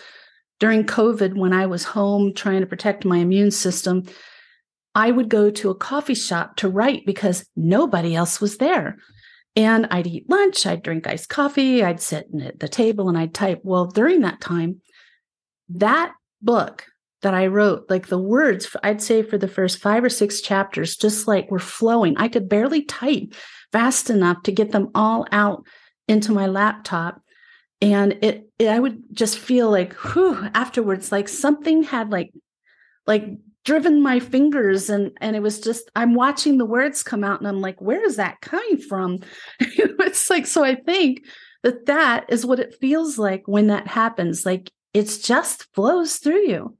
during 0.58 0.84
COVID 0.84 1.34
when 1.34 1.52
I 1.52 1.66
was 1.66 1.84
home 1.84 2.32
trying 2.34 2.60
to 2.60 2.66
protect 2.66 3.04
my 3.04 3.18
immune 3.18 3.50
system. 3.50 4.04
I 4.94 5.10
would 5.10 5.28
go 5.28 5.50
to 5.50 5.68
a 5.68 5.74
coffee 5.74 6.14
shop 6.14 6.56
to 6.56 6.70
write 6.70 7.04
because 7.04 7.44
nobody 7.54 8.14
else 8.16 8.40
was 8.40 8.56
there. 8.56 8.96
And 9.56 9.86
I'd 9.90 10.06
eat 10.06 10.28
lunch, 10.28 10.66
I'd 10.66 10.82
drink 10.82 11.06
iced 11.06 11.30
coffee, 11.30 11.82
I'd 11.82 12.00
sit 12.00 12.28
at 12.42 12.60
the 12.60 12.68
table 12.68 13.08
and 13.08 13.16
I'd 13.16 13.32
type. 13.32 13.60
Well, 13.64 13.86
during 13.86 14.20
that 14.20 14.40
time, 14.40 14.82
that 15.70 16.12
book 16.42 16.84
that 17.22 17.32
I 17.32 17.46
wrote, 17.46 17.86
like 17.88 18.08
the 18.08 18.18
words, 18.18 18.68
I'd 18.82 19.00
say 19.02 19.22
for 19.22 19.38
the 19.38 19.48
first 19.48 19.78
five 19.78 20.04
or 20.04 20.10
six 20.10 20.42
chapters, 20.42 20.96
just 20.96 21.26
like 21.26 21.50
were 21.50 21.58
flowing. 21.58 22.16
I 22.18 22.28
could 22.28 22.48
barely 22.48 22.82
type 22.82 23.34
fast 23.72 24.10
enough 24.10 24.42
to 24.42 24.52
get 24.52 24.72
them 24.72 24.90
all 24.94 25.26
out 25.32 25.66
into 26.06 26.32
my 26.32 26.46
laptop. 26.46 27.22
And 27.80 28.18
it, 28.22 28.48
it 28.58 28.68
I 28.68 28.78
would 28.78 29.04
just 29.12 29.38
feel 29.38 29.70
like, 29.70 29.94
whew, 29.94 30.48
afterwards, 30.54 31.10
like 31.10 31.28
something 31.28 31.82
had 31.82 32.10
like, 32.10 32.32
like 33.06 33.24
driven 33.66 34.00
my 34.00 34.18
fingers 34.20 34.88
and 34.88 35.10
and 35.20 35.36
it 35.36 35.42
was 35.42 35.60
just 35.60 35.90
i'm 35.94 36.14
watching 36.14 36.56
the 36.56 36.64
words 36.64 37.02
come 37.02 37.22
out 37.22 37.40
and 37.40 37.48
i'm 37.48 37.60
like 37.60 37.78
where 37.82 38.02
is 38.04 38.16
that 38.16 38.40
coming 38.40 38.78
from? 38.78 39.18
It's 39.60 40.30
like 40.30 40.46
so 40.46 40.64
i 40.64 40.76
think 40.76 41.20
that 41.66 41.86
that 41.86 42.26
is 42.28 42.46
what 42.46 42.60
it 42.60 42.76
feels 42.80 43.18
like 43.18 43.42
when 43.46 43.66
that 43.66 43.88
happens. 43.88 44.46
Like 44.46 44.70
it's 44.94 45.18
just 45.18 45.66
flows 45.74 46.18
through 46.18 46.46
you. 46.46 46.78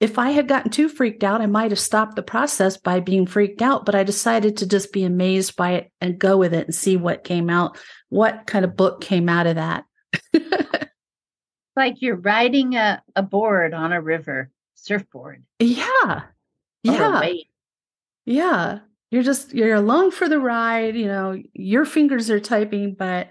If 0.00 0.18
I 0.18 0.30
had 0.30 0.48
gotten 0.48 0.72
too 0.72 0.88
freaked 0.88 1.22
out, 1.22 1.40
I 1.40 1.46
might 1.46 1.70
have 1.70 1.78
stopped 1.78 2.16
the 2.16 2.22
process 2.24 2.76
by 2.76 2.98
being 2.98 3.26
freaked 3.26 3.62
out, 3.62 3.86
but 3.86 3.94
I 3.94 4.02
decided 4.02 4.56
to 4.56 4.66
just 4.66 4.92
be 4.92 5.04
amazed 5.04 5.54
by 5.54 5.74
it 5.74 5.92
and 6.00 6.18
go 6.18 6.36
with 6.36 6.52
it 6.52 6.66
and 6.66 6.74
see 6.74 6.96
what 6.96 7.22
came 7.22 7.48
out, 7.48 7.78
what 8.08 8.44
kind 8.48 8.64
of 8.64 8.76
book 8.76 9.00
came 9.02 9.28
out 9.28 9.46
of 9.46 9.54
that. 9.54 9.84
like 11.76 12.02
you're 12.02 12.16
riding 12.16 12.74
a, 12.74 13.00
a 13.14 13.22
board 13.22 13.72
on 13.72 13.92
a 13.92 14.02
river, 14.02 14.50
surfboard. 14.82 15.44
Yeah. 15.58 16.22
Yeah. 16.82 17.32
Yeah. 18.24 18.78
You're 19.10 19.22
just, 19.22 19.52
you're 19.54 19.74
along 19.74 20.12
for 20.12 20.28
the 20.28 20.38
ride. 20.38 20.96
You 20.96 21.06
know, 21.06 21.42
your 21.52 21.84
fingers 21.84 22.30
are 22.30 22.40
typing, 22.40 22.94
but 22.94 23.30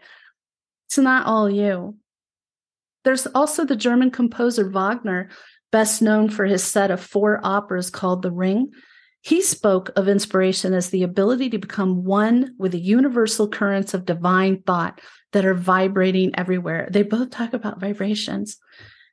it's 0.88 0.98
not 0.98 1.26
all 1.26 1.50
you. 1.50 1.96
There's 3.04 3.26
also 3.28 3.66
the 3.66 3.76
German 3.76 4.12
composer 4.12 4.70
Wagner 4.70 5.30
best 5.72 6.02
known 6.02 6.30
for 6.30 6.46
his 6.46 6.64
set 6.64 6.92
of 6.92 7.02
four 7.02 7.40
operas 7.44 7.90
called 7.90 8.22
The 8.22 8.32
Ring, 8.32 8.72
he 9.22 9.42
spoke 9.42 9.92
of 9.96 10.08
inspiration 10.08 10.74
as 10.74 10.90
the 10.90 11.04
ability 11.04 11.52
to 11.52 11.60
become 11.60 12.04
one 12.04 12.56
with 12.58 12.72
the 12.72 12.80
universal 12.80 13.48
currents 13.48 13.94
of 13.94 14.06
divine 14.06 14.64
thought 14.64 15.00
that 15.32 15.46
are 15.46 15.54
vibrating 15.54 16.32
everywhere. 16.36 16.90
They 16.92 17.04
both 17.04 17.30
talk 17.30 17.54
about 17.54 17.80
vibrations. 17.80 18.58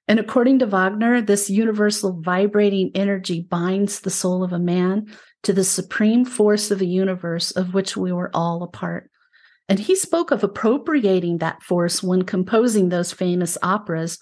And 0.09 0.19
according 0.19 0.61
to 0.61 0.67
Wagner, 0.67 1.21
this 1.21 1.50
universal 1.50 2.21
vibrating 2.23 2.91
energy 2.95 3.43
binds 3.43 4.00
the 4.00 4.11
soul 4.11 4.43
of 4.43 4.55
a 4.55 4.59
man 4.59 5.15
to 5.43 5.53
the 5.53 5.65
supreme 5.65 6.25
force 6.25 6.71
of 6.71 6.79
the 6.79 6.87
universe 6.87 7.50
of 7.50 7.75
which 7.75 7.97
we 7.97 8.11
were 8.11 8.31
all 8.35 8.62
a 8.62 8.69
part. 8.69 9.11
And 9.69 9.79
he 9.79 9.95
spoke 9.95 10.31
of 10.31 10.43
appropriating 10.43 11.38
that 11.38 11.62
force 11.62 12.03
when 12.03 12.23
composing 12.23 12.88
those 12.88 13.12
famous 13.12 13.59
operas. 13.62 14.19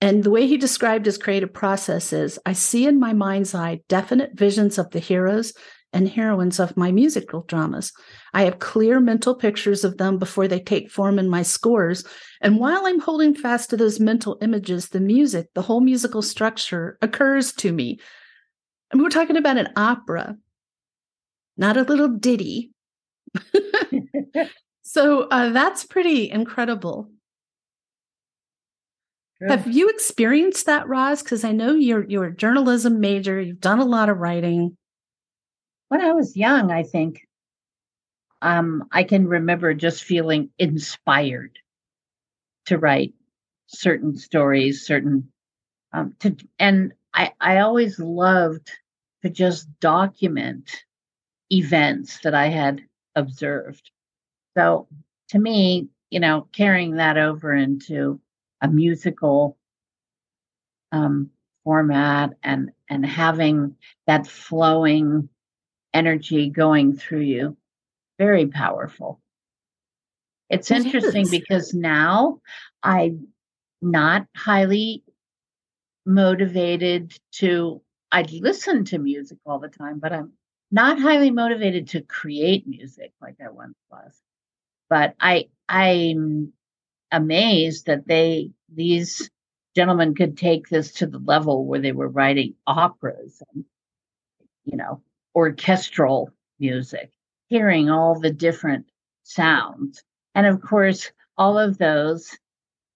And 0.00 0.22
the 0.22 0.30
way 0.30 0.46
he 0.46 0.58
described 0.58 1.06
his 1.06 1.16
creative 1.16 1.54
process 1.54 2.12
is 2.12 2.38
I 2.44 2.52
see 2.52 2.86
in 2.86 3.00
my 3.00 3.14
mind's 3.14 3.54
eye 3.54 3.80
definite 3.88 4.38
visions 4.38 4.76
of 4.76 4.90
the 4.90 4.98
heroes 4.98 5.54
and 5.94 6.08
heroines 6.08 6.60
of 6.60 6.76
my 6.76 6.92
musical 6.92 7.44
dramas. 7.48 7.92
I 8.34 8.42
have 8.42 8.58
clear 8.58 9.00
mental 9.00 9.34
pictures 9.34 9.84
of 9.84 9.96
them 9.96 10.18
before 10.18 10.48
they 10.48 10.60
take 10.60 10.90
form 10.90 11.18
in 11.18 11.30
my 11.30 11.42
scores. 11.42 12.04
And 12.44 12.58
while 12.58 12.86
I'm 12.86 13.00
holding 13.00 13.34
fast 13.34 13.70
to 13.70 13.76
those 13.76 13.98
mental 13.98 14.38
images, 14.40 14.90
the 14.90 15.00
music, 15.00 15.48
the 15.54 15.62
whole 15.62 15.80
musical 15.80 16.22
structure 16.22 16.98
occurs 17.02 17.52
to 17.54 17.72
me. 17.72 17.98
And 18.92 19.02
we're 19.02 19.08
talking 19.08 19.36
about 19.36 19.56
an 19.56 19.70
opera, 19.74 20.36
not 21.56 21.76
a 21.76 21.82
little 21.82 22.08
ditty. 22.08 22.70
so 24.82 25.22
uh, 25.22 25.48
that's 25.50 25.84
pretty 25.84 26.30
incredible. 26.30 27.10
Good. 29.40 29.50
Have 29.50 29.66
you 29.66 29.88
experienced 29.88 30.66
that, 30.66 30.86
Roz? 30.86 31.22
Because 31.22 31.42
I 31.42 31.50
know 31.50 31.74
you're 31.74 32.04
you're 32.04 32.26
a 32.26 32.36
journalism 32.36 33.00
major. 33.00 33.40
You've 33.40 33.60
done 33.60 33.80
a 33.80 33.84
lot 33.84 34.08
of 34.08 34.18
writing 34.18 34.76
when 35.88 36.00
I 36.00 36.12
was 36.12 36.36
young, 36.36 36.72
I 36.72 36.82
think 36.82 37.26
um, 38.42 38.84
I 38.90 39.04
can 39.04 39.28
remember 39.28 39.74
just 39.74 40.02
feeling 40.02 40.50
inspired 40.58 41.58
to 42.66 42.78
write 42.78 43.14
certain 43.66 44.16
stories, 44.16 44.86
certain 44.86 45.30
um, 45.92 46.14
to, 46.20 46.36
and 46.58 46.92
I 47.14 47.32
I 47.40 47.58
always 47.58 47.98
loved 47.98 48.70
to 49.22 49.30
just 49.30 49.68
document 49.80 50.70
events 51.50 52.20
that 52.24 52.34
I 52.34 52.48
had 52.48 52.82
observed. 53.16 53.90
So 54.56 54.88
to 55.30 55.38
me, 55.38 55.88
you 56.10 56.20
know, 56.20 56.48
carrying 56.52 56.96
that 56.96 57.16
over 57.18 57.54
into 57.54 58.20
a 58.60 58.68
musical 58.68 59.58
um, 60.92 61.30
format 61.64 62.32
and 62.42 62.70
and 62.88 63.04
having 63.04 63.76
that 64.06 64.26
flowing 64.26 65.28
energy 65.94 66.50
going 66.50 66.96
through 66.96 67.20
you. 67.22 67.56
Very 68.18 68.46
powerful. 68.46 69.20
It's 70.54 70.70
it 70.70 70.86
interesting 70.86 71.22
is. 71.22 71.30
because 71.30 71.74
now 71.74 72.40
I'm 72.82 73.28
not 73.82 74.26
highly 74.36 75.02
motivated 76.06 77.16
to, 77.32 77.82
I 78.12 78.22
listen 78.22 78.84
to 78.86 78.98
music 78.98 79.38
all 79.44 79.58
the 79.58 79.68
time, 79.68 79.98
but 79.98 80.12
I'm 80.12 80.32
not 80.70 81.00
highly 81.00 81.30
motivated 81.30 81.88
to 81.88 82.02
create 82.02 82.66
music 82.66 83.12
like 83.20 83.36
I 83.44 83.50
once 83.50 83.76
was. 83.90 84.12
But 84.88 85.14
I, 85.20 85.48
I'm 85.68 86.52
amazed 87.10 87.86
that 87.86 88.06
they, 88.06 88.50
these 88.72 89.30
gentlemen 89.74 90.14
could 90.14 90.36
take 90.36 90.68
this 90.68 90.92
to 90.92 91.06
the 91.06 91.18
level 91.18 91.66
where 91.66 91.80
they 91.80 91.92
were 91.92 92.08
writing 92.08 92.54
operas 92.66 93.42
and, 93.52 93.64
you 94.64 94.76
know, 94.76 95.02
orchestral 95.34 96.30
music, 96.60 97.10
hearing 97.48 97.90
all 97.90 98.18
the 98.20 98.30
different 98.30 98.86
sounds. 99.24 100.02
And 100.34 100.46
of 100.46 100.60
course, 100.60 101.10
all 101.36 101.58
of 101.58 101.78
those 101.78 102.36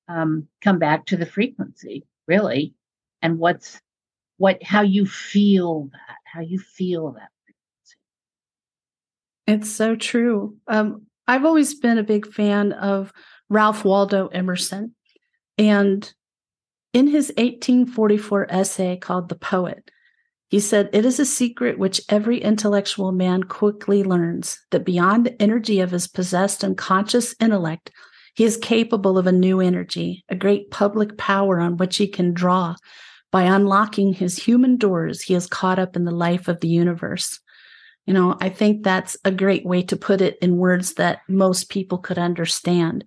um, 0.08 0.48
come 0.60 0.78
back 0.78 1.06
to 1.06 1.16
the 1.16 1.26
frequency, 1.26 2.04
really, 2.26 2.74
and 3.22 3.38
what's 3.38 3.80
what 4.38 4.62
how 4.62 4.82
you 4.82 5.06
feel 5.06 5.90
that, 5.92 6.16
how 6.24 6.40
you 6.40 6.58
feel 6.58 7.12
that 7.12 7.30
frequency. 7.44 7.96
It's 9.46 9.70
so 9.70 9.96
true. 9.96 10.56
Um, 10.66 11.06
I've 11.26 11.44
always 11.44 11.74
been 11.74 11.98
a 11.98 12.02
big 12.04 12.26
fan 12.32 12.72
of 12.72 13.12
Ralph 13.48 13.84
Waldo 13.84 14.28
Emerson, 14.28 14.94
and 15.58 16.12
in 16.92 17.06
his 17.06 17.28
1844 17.36 18.46
essay 18.50 18.96
called 18.96 19.28
"The 19.28 19.36
Poet," 19.36 19.90
He 20.48 20.60
said, 20.60 20.88
It 20.92 21.04
is 21.04 21.20
a 21.20 21.26
secret 21.26 21.78
which 21.78 22.00
every 22.08 22.38
intellectual 22.38 23.12
man 23.12 23.42
quickly 23.44 24.02
learns 24.02 24.58
that 24.70 24.84
beyond 24.84 25.26
the 25.26 25.42
energy 25.42 25.80
of 25.80 25.90
his 25.90 26.08
possessed 26.08 26.64
and 26.64 26.76
conscious 26.76 27.34
intellect, 27.38 27.90
he 28.34 28.44
is 28.44 28.56
capable 28.56 29.18
of 29.18 29.26
a 29.26 29.32
new 29.32 29.60
energy, 29.60 30.24
a 30.28 30.34
great 30.36 30.70
public 30.70 31.18
power 31.18 31.60
on 31.60 31.76
which 31.76 31.96
he 31.96 32.06
can 32.06 32.32
draw. 32.32 32.76
By 33.30 33.42
unlocking 33.42 34.14
his 34.14 34.38
human 34.38 34.76
doors, 34.76 35.20
he 35.20 35.34
is 35.34 35.46
caught 35.46 35.78
up 35.78 35.96
in 35.96 36.04
the 36.04 36.12
life 36.12 36.48
of 36.48 36.60
the 36.60 36.68
universe. 36.68 37.40
You 38.06 38.14
know, 38.14 38.38
I 38.40 38.48
think 38.48 38.84
that's 38.84 39.18
a 39.26 39.30
great 39.30 39.66
way 39.66 39.82
to 39.82 39.96
put 39.96 40.22
it 40.22 40.38
in 40.40 40.56
words 40.56 40.94
that 40.94 41.20
most 41.28 41.68
people 41.68 41.98
could 41.98 42.16
understand. 42.16 43.04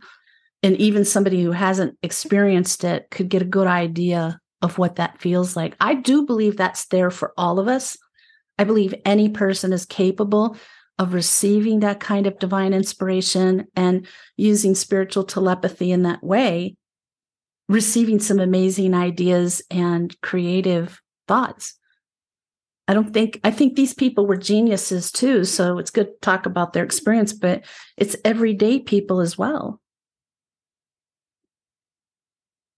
And 0.61 0.75
even 0.75 1.05
somebody 1.05 1.41
who 1.41 1.53
hasn't 1.53 1.97
experienced 2.03 2.83
it 2.83 3.09
could 3.09 3.29
get 3.29 3.41
a 3.41 3.45
good 3.45 3.67
idea 3.67 4.40
of 4.61 4.77
what 4.77 4.97
that 4.97 5.19
feels 5.19 5.55
like. 5.55 5.75
I 5.79 5.95
do 5.95 6.25
believe 6.25 6.57
that's 6.57 6.85
there 6.87 7.11
for 7.11 7.33
all 7.37 7.59
of 7.59 7.67
us. 7.67 7.97
I 8.57 8.63
believe 8.63 8.93
any 9.05 9.29
person 9.29 9.73
is 9.73 9.85
capable 9.85 10.55
of 10.99 11.13
receiving 11.13 11.79
that 11.79 11.99
kind 11.99 12.27
of 12.27 12.37
divine 12.37 12.73
inspiration 12.73 13.65
and 13.75 14.05
using 14.37 14.75
spiritual 14.75 15.23
telepathy 15.23 15.91
in 15.91 16.03
that 16.03 16.23
way, 16.23 16.75
receiving 17.67 18.19
some 18.19 18.39
amazing 18.39 18.93
ideas 18.93 19.63
and 19.71 20.19
creative 20.21 21.01
thoughts. 21.27 21.73
I 22.87 22.93
don't 22.93 23.13
think, 23.13 23.39
I 23.43 23.51
think 23.51 23.75
these 23.75 23.93
people 23.93 24.27
were 24.27 24.37
geniuses 24.37 25.11
too. 25.11 25.45
So 25.45 25.79
it's 25.79 25.91
good 25.91 26.07
to 26.07 26.19
talk 26.21 26.45
about 26.45 26.73
their 26.73 26.83
experience, 26.83 27.33
but 27.33 27.63
it's 27.97 28.15
everyday 28.25 28.79
people 28.79 29.21
as 29.21 29.37
well. 29.37 29.79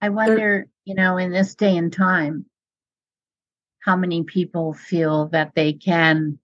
I 0.04 0.10
wonder, 0.10 0.68
you 0.84 0.96
know, 0.96 1.16
in 1.18 1.32
this 1.32 1.56
day 1.56 1.78
and 1.78 1.92
time, 1.92 2.46
how 3.86 3.96
many 3.96 4.24
people 4.24 4.74
feel 4.74 5.30
that 5.30 5.56
they 5.56 5.72
can 5.72 6.40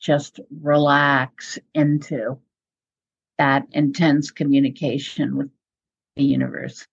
just 0.00 0.40
relax 0.62 1.58
into 1.74 2.38
that 3.36 3.66
intense 3.72 4.30
communication 4.30 5.36
with 5.36 5.50
the 6.16 6.24
universe. 6.24 6.86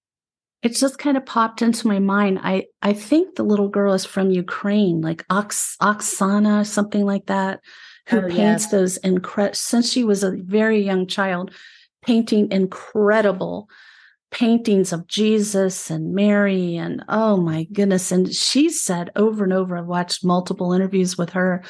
It 0.62 0.76
just 0.76 1.00
kind 1.00 1.16
of 1.16 1.26
popped 1.26 1.62
into 1.62 1.88
my 1.88 2.00
mind. 2.00 2.42
I 2.44 2.66
I 2.82 2.92
think 2.92 3.36
the 3.36 3.44
little 3.44 3.70
girl 3.70 3.94
is 3.94 4.04
from 4.04 4.32
Ukraine, 4.32 5.00
like 5.00 5.26
Ox, 5.30 5.78
Oksana, 5.82 6.66
something 6.66 7.06
like 7.06 7.28
that, 7.28 7.62
who 8.10 8.18
oh, 8.18 8.28
paints 8.28 8.66
yes. 8.66 8.72
those 8.72 8.98
incredible. 8.98 9.56
Since 9.56 9.90
she 9.90 10.04
was 10.04 10.26
a 10.26 10.32
very 10.32 10.82
young 10.82 11.08
child, 11.08 11.52
painting 12.02 12.52
incredible 12.52 13.70
paintings 14.32 14.94
of 14.94 15.08
Jesus 15.08 15.92
and 15.92 16.16
Mary 16.16 16.78
and 16.78 17.04
oh 17.10 17.38
my 17.38 17.66
goodness. 17.66 18.12
And 18.12 18.34
she 18.34 18.70
said 18.70 19.12
over 19.16 19.44
and 19.44 19.54
over 19.54 19.78
I've 19.78 19.86
watched 19.86 20.26
multiple 20.26 20.74
interviews 20.74 21.18
with 21.18 21.32
her 21.32 21.64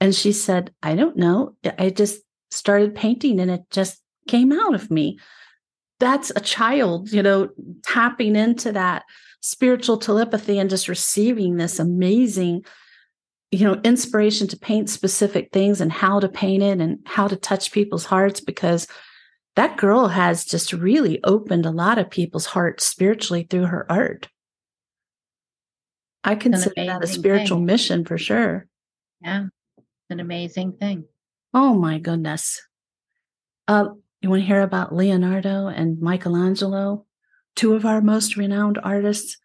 and 0.00 0.14
she 0.14 0.32
said 0.32 0.72
I 0.82 0.94
don't 0.94 1.16
know. 1.16 1.56
I 1.78 1.90
just 1.90 2.20
started 2.50 2.94
painting 2.94 3.40
and 3.40 3.50
it 3.50 3.62
just 3.70 4.00
came 4.28 4.52
out 4.52 4.74
of 4.74 4.90
me. 4.90 5.18
That's 6.00 6.30
a 6.34 6.40
child 6.40 7.12
you 7.12 7.22
know 7.22 7.48
tapping 7.84 8.36
into 8.36 8.72
that 8.72 9.04
spiritual 9.40 9.98
telepathy 9.98 10.58
and 10.58 10.70
just 10.70 10.88
receiving 10.88 11.56
this 11.56 11.78
amazing 11.78 12.64
you 13.50 13.64
know 13.64 13.80
inspiration 13.84 14.46
to 14.48 14.56
paint 14.56 14.88
specific 14.88 15.50
things 15.52 15.80
and 15.80 15.92
how 15.92 16.18
to 16.18 16.28
paint 16.28 16.62
it 16.62 16.80
and 16.80 16.98
how 17.06 17.28
to 17.28 17.36
touch 17.36 17.72
people's 17.72 18.04
hearts 18.04 18.40
because 18.40 18.86
that 19.56 19.76
girl 19.76 20.08
has 20.08 20.44
just 20.44 20.72
really 20.72 21.22
opened 21.22 21.66
a 21.66 21.70
lot 21.70 21.98
of 21.98 22.10
people's 22.10 22.46
hearts 22.46 22.86
spiritually 22.86 23.46
through 23.48 23.66
her 23.66 23.90
art. 23.90 24.28
I 26.24 26.34
consider 26.34 26.86
that 26.86 27.04
a 27.04 27.06
spiritual 27.06 27.58
thing. 27.58 27.66
mission 27.66 28.04
for 28.04 28.18
sure. 28.18 28.66
Yeah, 29.20 29.46
it's 29.76 29.86
an 30.10 30.20
amazing 30.20 30.72
thing. 30.72 31.04
Oh 31.52 31.74
my 31.74 31.98
goodness. 31.98 32.62
Uh, 33.68 33.90
you 34.20 34.30
want 34.30 34.42
to 34.42 34.46
hear 34.46 34.62
about 34.62 34.94
Leonardo 34.94 35.68
and 35.68 36.00
Michelangelo, 36.00 37.06
two 37.54 37.74
of 37.74 37.84
our 37.84 38.00
most 38.00 38.36
renowned 38.36 38.78
artists? 38.82 39.38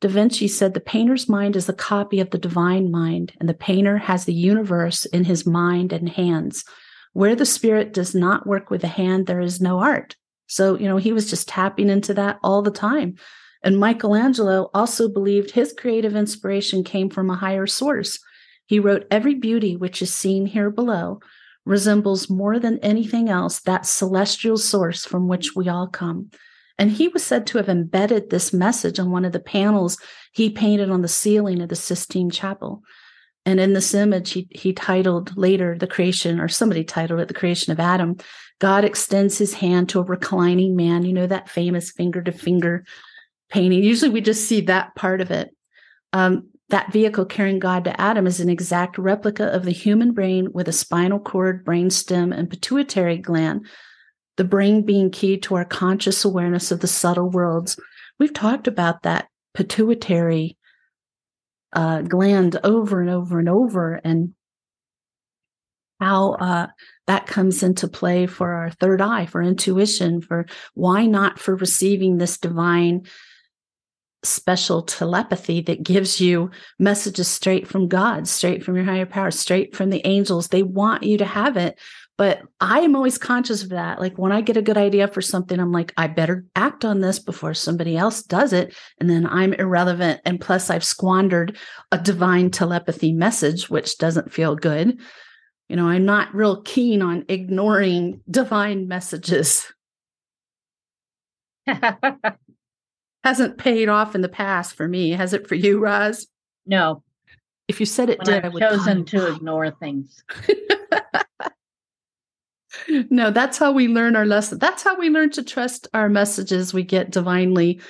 Da 0.00 0.08
Vinci 0.08 0.46
said 0.48 0.74
the 0.74 0.80
painter's 0.80 1.28
mind 1.28 1.56
is 1.56 1.68
a 1.68 1.72
copy 1.72 2.20
of 2.20 2.30
the 2.30 2.38
divine 2.38 2.90
mind, 2.90 3.32
and 3.40 3.48
the 3.48 3.54
painter 3.54 3.98
has 3.98 4.24
the 4.24 4.34
universe 4.34 5.06
in 5.06 5.24
his 5.24 5.46
mind 5.46 5.92
and 5.92 6.08
hands. 6.08 6.64
Where 7.16 7.34
the 7.34 7.46
spirit 7.46 7.94
does 7.94 8.14
not 8.14 8.46
work 8.46 8.68
with 8.68 8.82
the 8.82 8.88
hand, 8.88 9.26
there 9.26 9.40
is 9.40 9.58
no 9.58 9.78
art. 9.78 10.16
So, 10.48 10.76
you 10.76 10.86
know, 10.86 10.98
he 10.98 11.14
was 11.14 11.30
just 11.30 11.48
tapping 11.48 11.88
into 11.88 12.12
that 12.12 12.38
all 12.42 12.60
the 12.60 12.70
time. 12.70 13.14
And 13.62 13.80
Michelangelo 13.80 14.68
also 14.74 15.08
believed 15.08 15.52
his 15.52 15.72
creative 15.72 16.14
inspiration 16.14 16.84
came 16.84 17.08
from 17.08 17.30
a 17.30 17.34
higher 17.34 17.66
source. 17.66 18.18
He 18.66 18.78
wrote, 18.78 19.06
Every 19.10 19.34
beauty 19.34 19.78
which 19.78 20.02
is 20.02 20.12
seen 20.12 20.44
here 20.44 20.68
below 20.68 21.20
resembles 21.64 22.28
more 22.28 22.58
than 22.58 22.80
anything 22.80 23.30
else 23.30 23.60
that 23.60 23.86
celestial 23.86 24.58
source 24.58 25.06
from 25.06 25.26
which 25.26 25.56
we 25.56 25.70
all 25.70 25.86
come. 25.86 26.30
And 26.76 26.90
he 26.90 27.08
was 27.08 27.24
said 27.24 27.46
to 27.46 27.56
have 27.56 27.70
embedded 27.70 28.28
this 28.28 28.52
message 28.52 28.98
on 28.98 29.10
one 29.10 29.24
of 29.24 29.32
the 29.32 29.40
panels 29.40 29.96
he 30.32 30.50
painted 30.50 30.90
on 30.90 31.00
the 31.00 31.08
ceiling 31.08 31.62
of 31.62 31.70
the 31.70 31.76
Sistine 31.76 32.28
Chapel. 32.28 32.82
And 33.46 33.60
in 33.60 33.72
this 33.72 33.94
image, 33.94 34.32
he, 34.32 34.48
he 34.50 34.72
titled 34.72 35.36
later 35.36 35.78
the 35.78 35.86
creation, 35.86 36.40
or 36.40 36.48
somebody 36.48 36.84
titled 36.84 37.20
it 37.20 37.28
the 37.28 37.34
creation 37.34 37.72
of 37.72 37.80
Adam. 37.80 38.16
God 38.58 38.84
extends 38.84 39.38
his 39.38 39.54
hand 39.54 39.88
to 39.90 40.00
a 40.00 40.04
reclining 40.04 40.74
man. 40.74 41.04
You 41.04 41.12
know, 41.12 41.26
that 41.28 41.48
famous 41.48 41.92
finger 41.92 42.20
to 42.22 42.32
finger 42.32 42.84
painting. 43.48 43.84
Usually 43.84 44.10
we 44.10 44.20
just 44.20 44.48
see 44.48 44.62
that 44.62 44.94
part 44.96 45.20
of 45.20 45.30
it. 45.30 45.54
Um, 46.12 46.48
that 46.68 46.92
vehicle 46.92 47.26
carrying 47.26 47.60
God 47.60 47.84
to 47.84 48.00
Adam 48.00 48.26
is 48.26 48.40
an 48.40 48.48
exact 48.48 48.98
replica 48.98 49.46
of 49.46 49.64
the 49.64 49.70
human 49.70 50.12
brain 50.12 50.52
with 50.52 50.66
a 50.66 50.72
spinal 50.72 51.20
cord, 51.20 51.64
brainstem, 51.64 52.36
and 52.36 52.50
pituitary 52.50 53.18
gland, 53.18 53.66
the 54.36 54.44
brain 54.44 54.82
being 54.82 55.10
key 55.12 55.38
to 55.38 55.54
our 55.54 55.64
conscious 55.64 56.24
awareness 56.24 56.72
of 56.72 56.80
the 56.80 56.88
subtle 56.88 57.30
worlds. 57.30 57.78
We've 58.18 58.34
talked 58.34 58.66
about 58.66 59.02
that 59.02 59.28
pituitary 59.54 60.56
uh, 61.76 62.00
gland 62.00 62.58
over 62.64 63.00
and 63.00 63.10
over 63.10 63.38
and 63.38 63.48
over, 63.48 64.00
and 64.02 64.34
how 66.00 66.32
uh, 66.32 66.66
that 67.06 67.26
comes 67.26 67.62
into 67.62 67.86
play 67.86 68.26
for 68.26 68.52
our 68.54 68.70
third 68.70 69.00
eye, 69.00 69.26
for 69.26 69.42
intuition, 69.42 70.22
for 70.22 70.46
why 70.74 71.06
not 71.06 71.38
for 71.38 71.54
receiving 71.54 72.16
this 72.16 72.38
divine 72.38 73.06
special 74.22 74.82
telepathy 74.82 75.60
that 75.60 75.82
gives 75.82 76.20
you 76.20 76.50
messages 76.78 77.28
straight 77.28 77.68
from 77.68 77.88
God, 77.88 78.26
straight 78.26 78.64
from 78.64 78.74
your 78.74 78.84
higher 78.84 79.06
power, 79.06 79.30
straight 79.30 79.76
from 79.76 79.90
the 79.90 80.04
angels. 80.06 80.48
They 80.48 80.62
want 80.62 81.02
you 81.02 81.18
to 81.18 81.24
have 81.26 81.56
it. 81.56 81.78
But 82.18 82.40
I 82.60 82.80
am 82.80 82.96
always 82.96 83.18
conscious 83.18 83.62
of 83.62 83.68
that. 83.70 84.00
Like 84.00 84.16
when 84.16 84.32
I 84.32 84.40
get 84.40 84.56
a 84.56 84.62
good 84.62 84.78
idea 84.78 85.06
for 85.06 85.20
something, 85.20 85.60
I'm 85.60 85.72
like, 85.72 85.92
I 85.98 86.06
better 86.06 86.46
act 86.56 86.84
on 86.84 87.00
this 87.00 87.18
before 87.18 87.52
somebody 87.52 87.96
else 87.96 88.22
does 88.22 88.54
it. 88.54 88.74
And 88.98 89.10
then 89.10 89.26
I'm 89.26 89.52
irrelevant. 89.52 90.22
And 90.24 90.40
plus, 90.40 90.70
I've 90.70 90.84
squandered 90.84 91.58
a 91.92 91.98
divine 91.98 92.50
telepathy 92.50 93.12
message, 93.12 93.68
which 93.68 93.98
doesn't 93.98 94.32
feel 94.32 94.56
good. 94.56 94.98
You 95.68 95.76
know, 95.76 95.88
I'm 95.88 96.06
not 96.06 96.34
real 96.34 96.62
keen 96.62 97.02
on 97.02 97.26
ignoring 97.28 98.22
divine 98.30 98.88
messages. 98.88 99.70
hasn't 103.26 103.58
paid 103.58 103.88
off 103.88 104.14
in 104.14 104.20
the 104.20 104.28
past 104.28 104.76
for 104.76 104.86
me. 104.86 105.10
Has 105.10 105.32
it 105.32 105.48
for 105.48 105.56
you, 105.56 105.80
Roz? 105.80 106.28
No. 106.64 107.02
If 107.66 107.80
you 107.80 107.86
said 107.86 108.08
it 108.08 108.20
when 108.20 108.26
did, 108.26 108.44
I've 108.44 108.58
chosen 108.58 109.04
to 109.06 109.34
ignore 109.34 109.72
things. 109.72 110.22
no, 113.10 113.30
that's 113.30 113.58
how 113.58 113.72
we 113.72 113.88
learn 113.88 114.16
our 114.16 114.26
lesson. 114.26 114.58
That's 114.58 114.82
how 114.82 114.98
we 114.98 115.10
learn 115.10 115.30
to 115.30 115.42
trust 115.42 115.88
our 115.94 116.08
messages 116.08 116.74
we 116.74 116.82
get 116.82 117.10
divinely. 117.10 117.80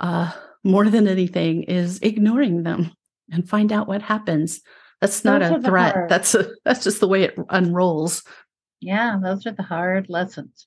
Uh, 0.00 0.32
more 0.64 0.88
than 0.88 1.08
anything, 1.08 1.62
is 1.64 1.98
ignoring 2.00 2.62
them 2.62 2.92
and 3.30 3.48
find 3.48 3.72
out 3.72 3.88
what 3.88 4.02
happens. 4.02 4.60
That's 5.00 5.24
not 5.24 5.40
those 5.40 5.64
a 5.64 5.68
threat. 5.68 5.94
Hard. 5.94 6.10
That's 6.10 6.34
a 6.34 6.50
that's 6.64 6.84
just 6.84 7.00
the 7.00 7.08
way 7.08 7.22
it 7.22 7.38
unrolls. 7.50 8.22
Yeah, 8.80 9.18
those 9.22 9.46
are 9.46 9.52
the 9.52 9.62
hard 9.62 10.06
lessons. 10.08 10.66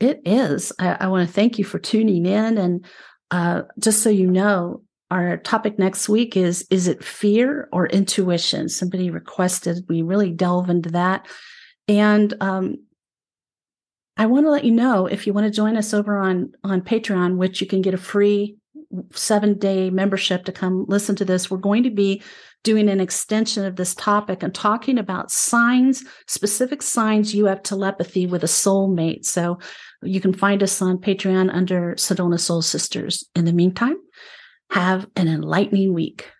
It 0.00 0.20
is. 0.24 0.72
I, 0.78 0.96
I 1.00 1.06
want 1.08 1.26
to 1.28 1.32
thank 1.32 1.58
you 1.58 1.64
for 1.64 1.78
tuning 1.78 2.26
in 2.26 2.58
and 2.58 2.86
uh, 3.30 3.62
just 3.78 4.02
so 4.02 4.10
you 4.10 4.30
know, 4.30 4.82
our 5.10 5.38
topic 5.38 5.78
next 5.78 6.08
week 6.08 6.36
is 6.36 6.66
is 6.70 6.86
it 6.86 7.04
fear 7.04 7.68
or 7.72 7.86
intuition? 7.86 8.68
Somebody 8.68 9.10
requested 9.10 9.84
we 9.88 10.02
really 10.02 10.30
delve 10.30 10.70
into 10.70 10.90
that. 10.90 11.26
And 11.86 12.34
um, 12.40 12.76
I 14.18 14.26
want 14.26 14.46
to 14.46 14.50
let 14.50 14.64
you 14.64 14.72
know 14.72 15.06
if 15.06 15.26
you 15.26 15.32
want 15.32 15.46
to 15.46 15.50
join 15.50 15.76
us 15.76 15.94
over 15.94 16.18
on 16.18 16.52
on 16.64 16.82
Patreon, 16.82 17.36
which 17.36 17.60
you 17.60 17.66
can 17.66 17.80
get 17.80 17.94
a 17.94 17.98
free 17.98 18.56
seven 19.12 19.58
day 19.58 19.90
membership 19.90 20.44
to 20.44 20.52
come 20.52 20.84
listen 20.88 21.14
to 21.16 21.24
this. 21.24 21.50
We're 21.50 21.58
going 21.58 21.84
to 21.84 21.90
be 21.90 22.22
doing 22.64 22.88
an 22.88 23.00
extension 23.00 23.64
of 23.64 23.76
this 23.76 23.94
topic 23.94 24.42
and 24.42 24.54
talking 24.54 24.98
about 24.98 25.30
signs, 25.30 26.04
specific 26.26 26.82
signs 26.82 27.34
you 27.34 27.46
have 27.46 27.62
telepathy 27.62 28.26
with 28.26 28.42
a 28.42 28.48
soulmate. 28.48 29.24
So 29.24 29.58
you 30.02 30.20
can 30.20 30.32
find 30.32 30.62
us 30.62 30.82
on 30.82 30.98
Patreon 30.98 31.54
under 31.54 31.94
Sedona 31.94 32.40
Soul 32.40 32.62
Sisters. 32.62 33.24
In 33.36 33.44
the 33.44 33.52
meantime, 33.52 33.96
have 34.70 35.06
an 35.16 35.28
enlightening 35.28 35.94
week. 35.94 36.30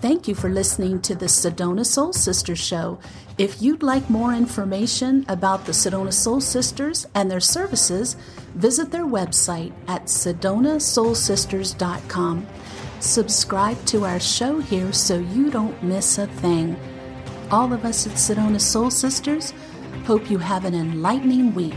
Thank 0.00 0.28
you 0.28 0.36
for 0.36 0.48
listening 0.48 1.02
to 1.02 1.16
the 1.16 1.26
Sedona 1.26 1.84
Soul 1.84 2.12
Sisters 2.12 2.60
Show. 2.60 3.00
If 3.36 3.60
you'd 3.60 3.82
like 3.82 4.08
more 4.08 4.32
information 4.32 5.24
about 5.28 5.66
the 5.66 5.72
Sedona 5.72 6.12
Soul 6.12 6.40
Sisters 6.40 7.04
and 7.16 7.28
their 7.28 7.40
services, 7.40 8.14
visit 8.54 8.92
their 8.92 9.06
website 9.06 9.72
at 9.88 10.04
sedonasoulsisters.com. 10.04 12.46
Subscribe 13.00 13.84
to 13.86 14.04
our 14.04 14.20
show 14.20 14.60
here 14.60 14.92
so 14.92 15.18
you 15.18 15.50
don't 15.50 15.82
miss 15.82 16.18
a 16.18 16.28
thing. 16.28 16.76
All 17.50 17.72
of 17.72 17.84
us 17.84 18.06
at 18.06 18.12
Sedona 18.12 18.60
Soul 18.60 18.92
Sisters 18.92 19.52
hope 20.04 20.30
you 20.30 20.38
have 20.38 20.64
an 20.64 20.76
enlightening 20.76 21.54
week. 21.54 21.74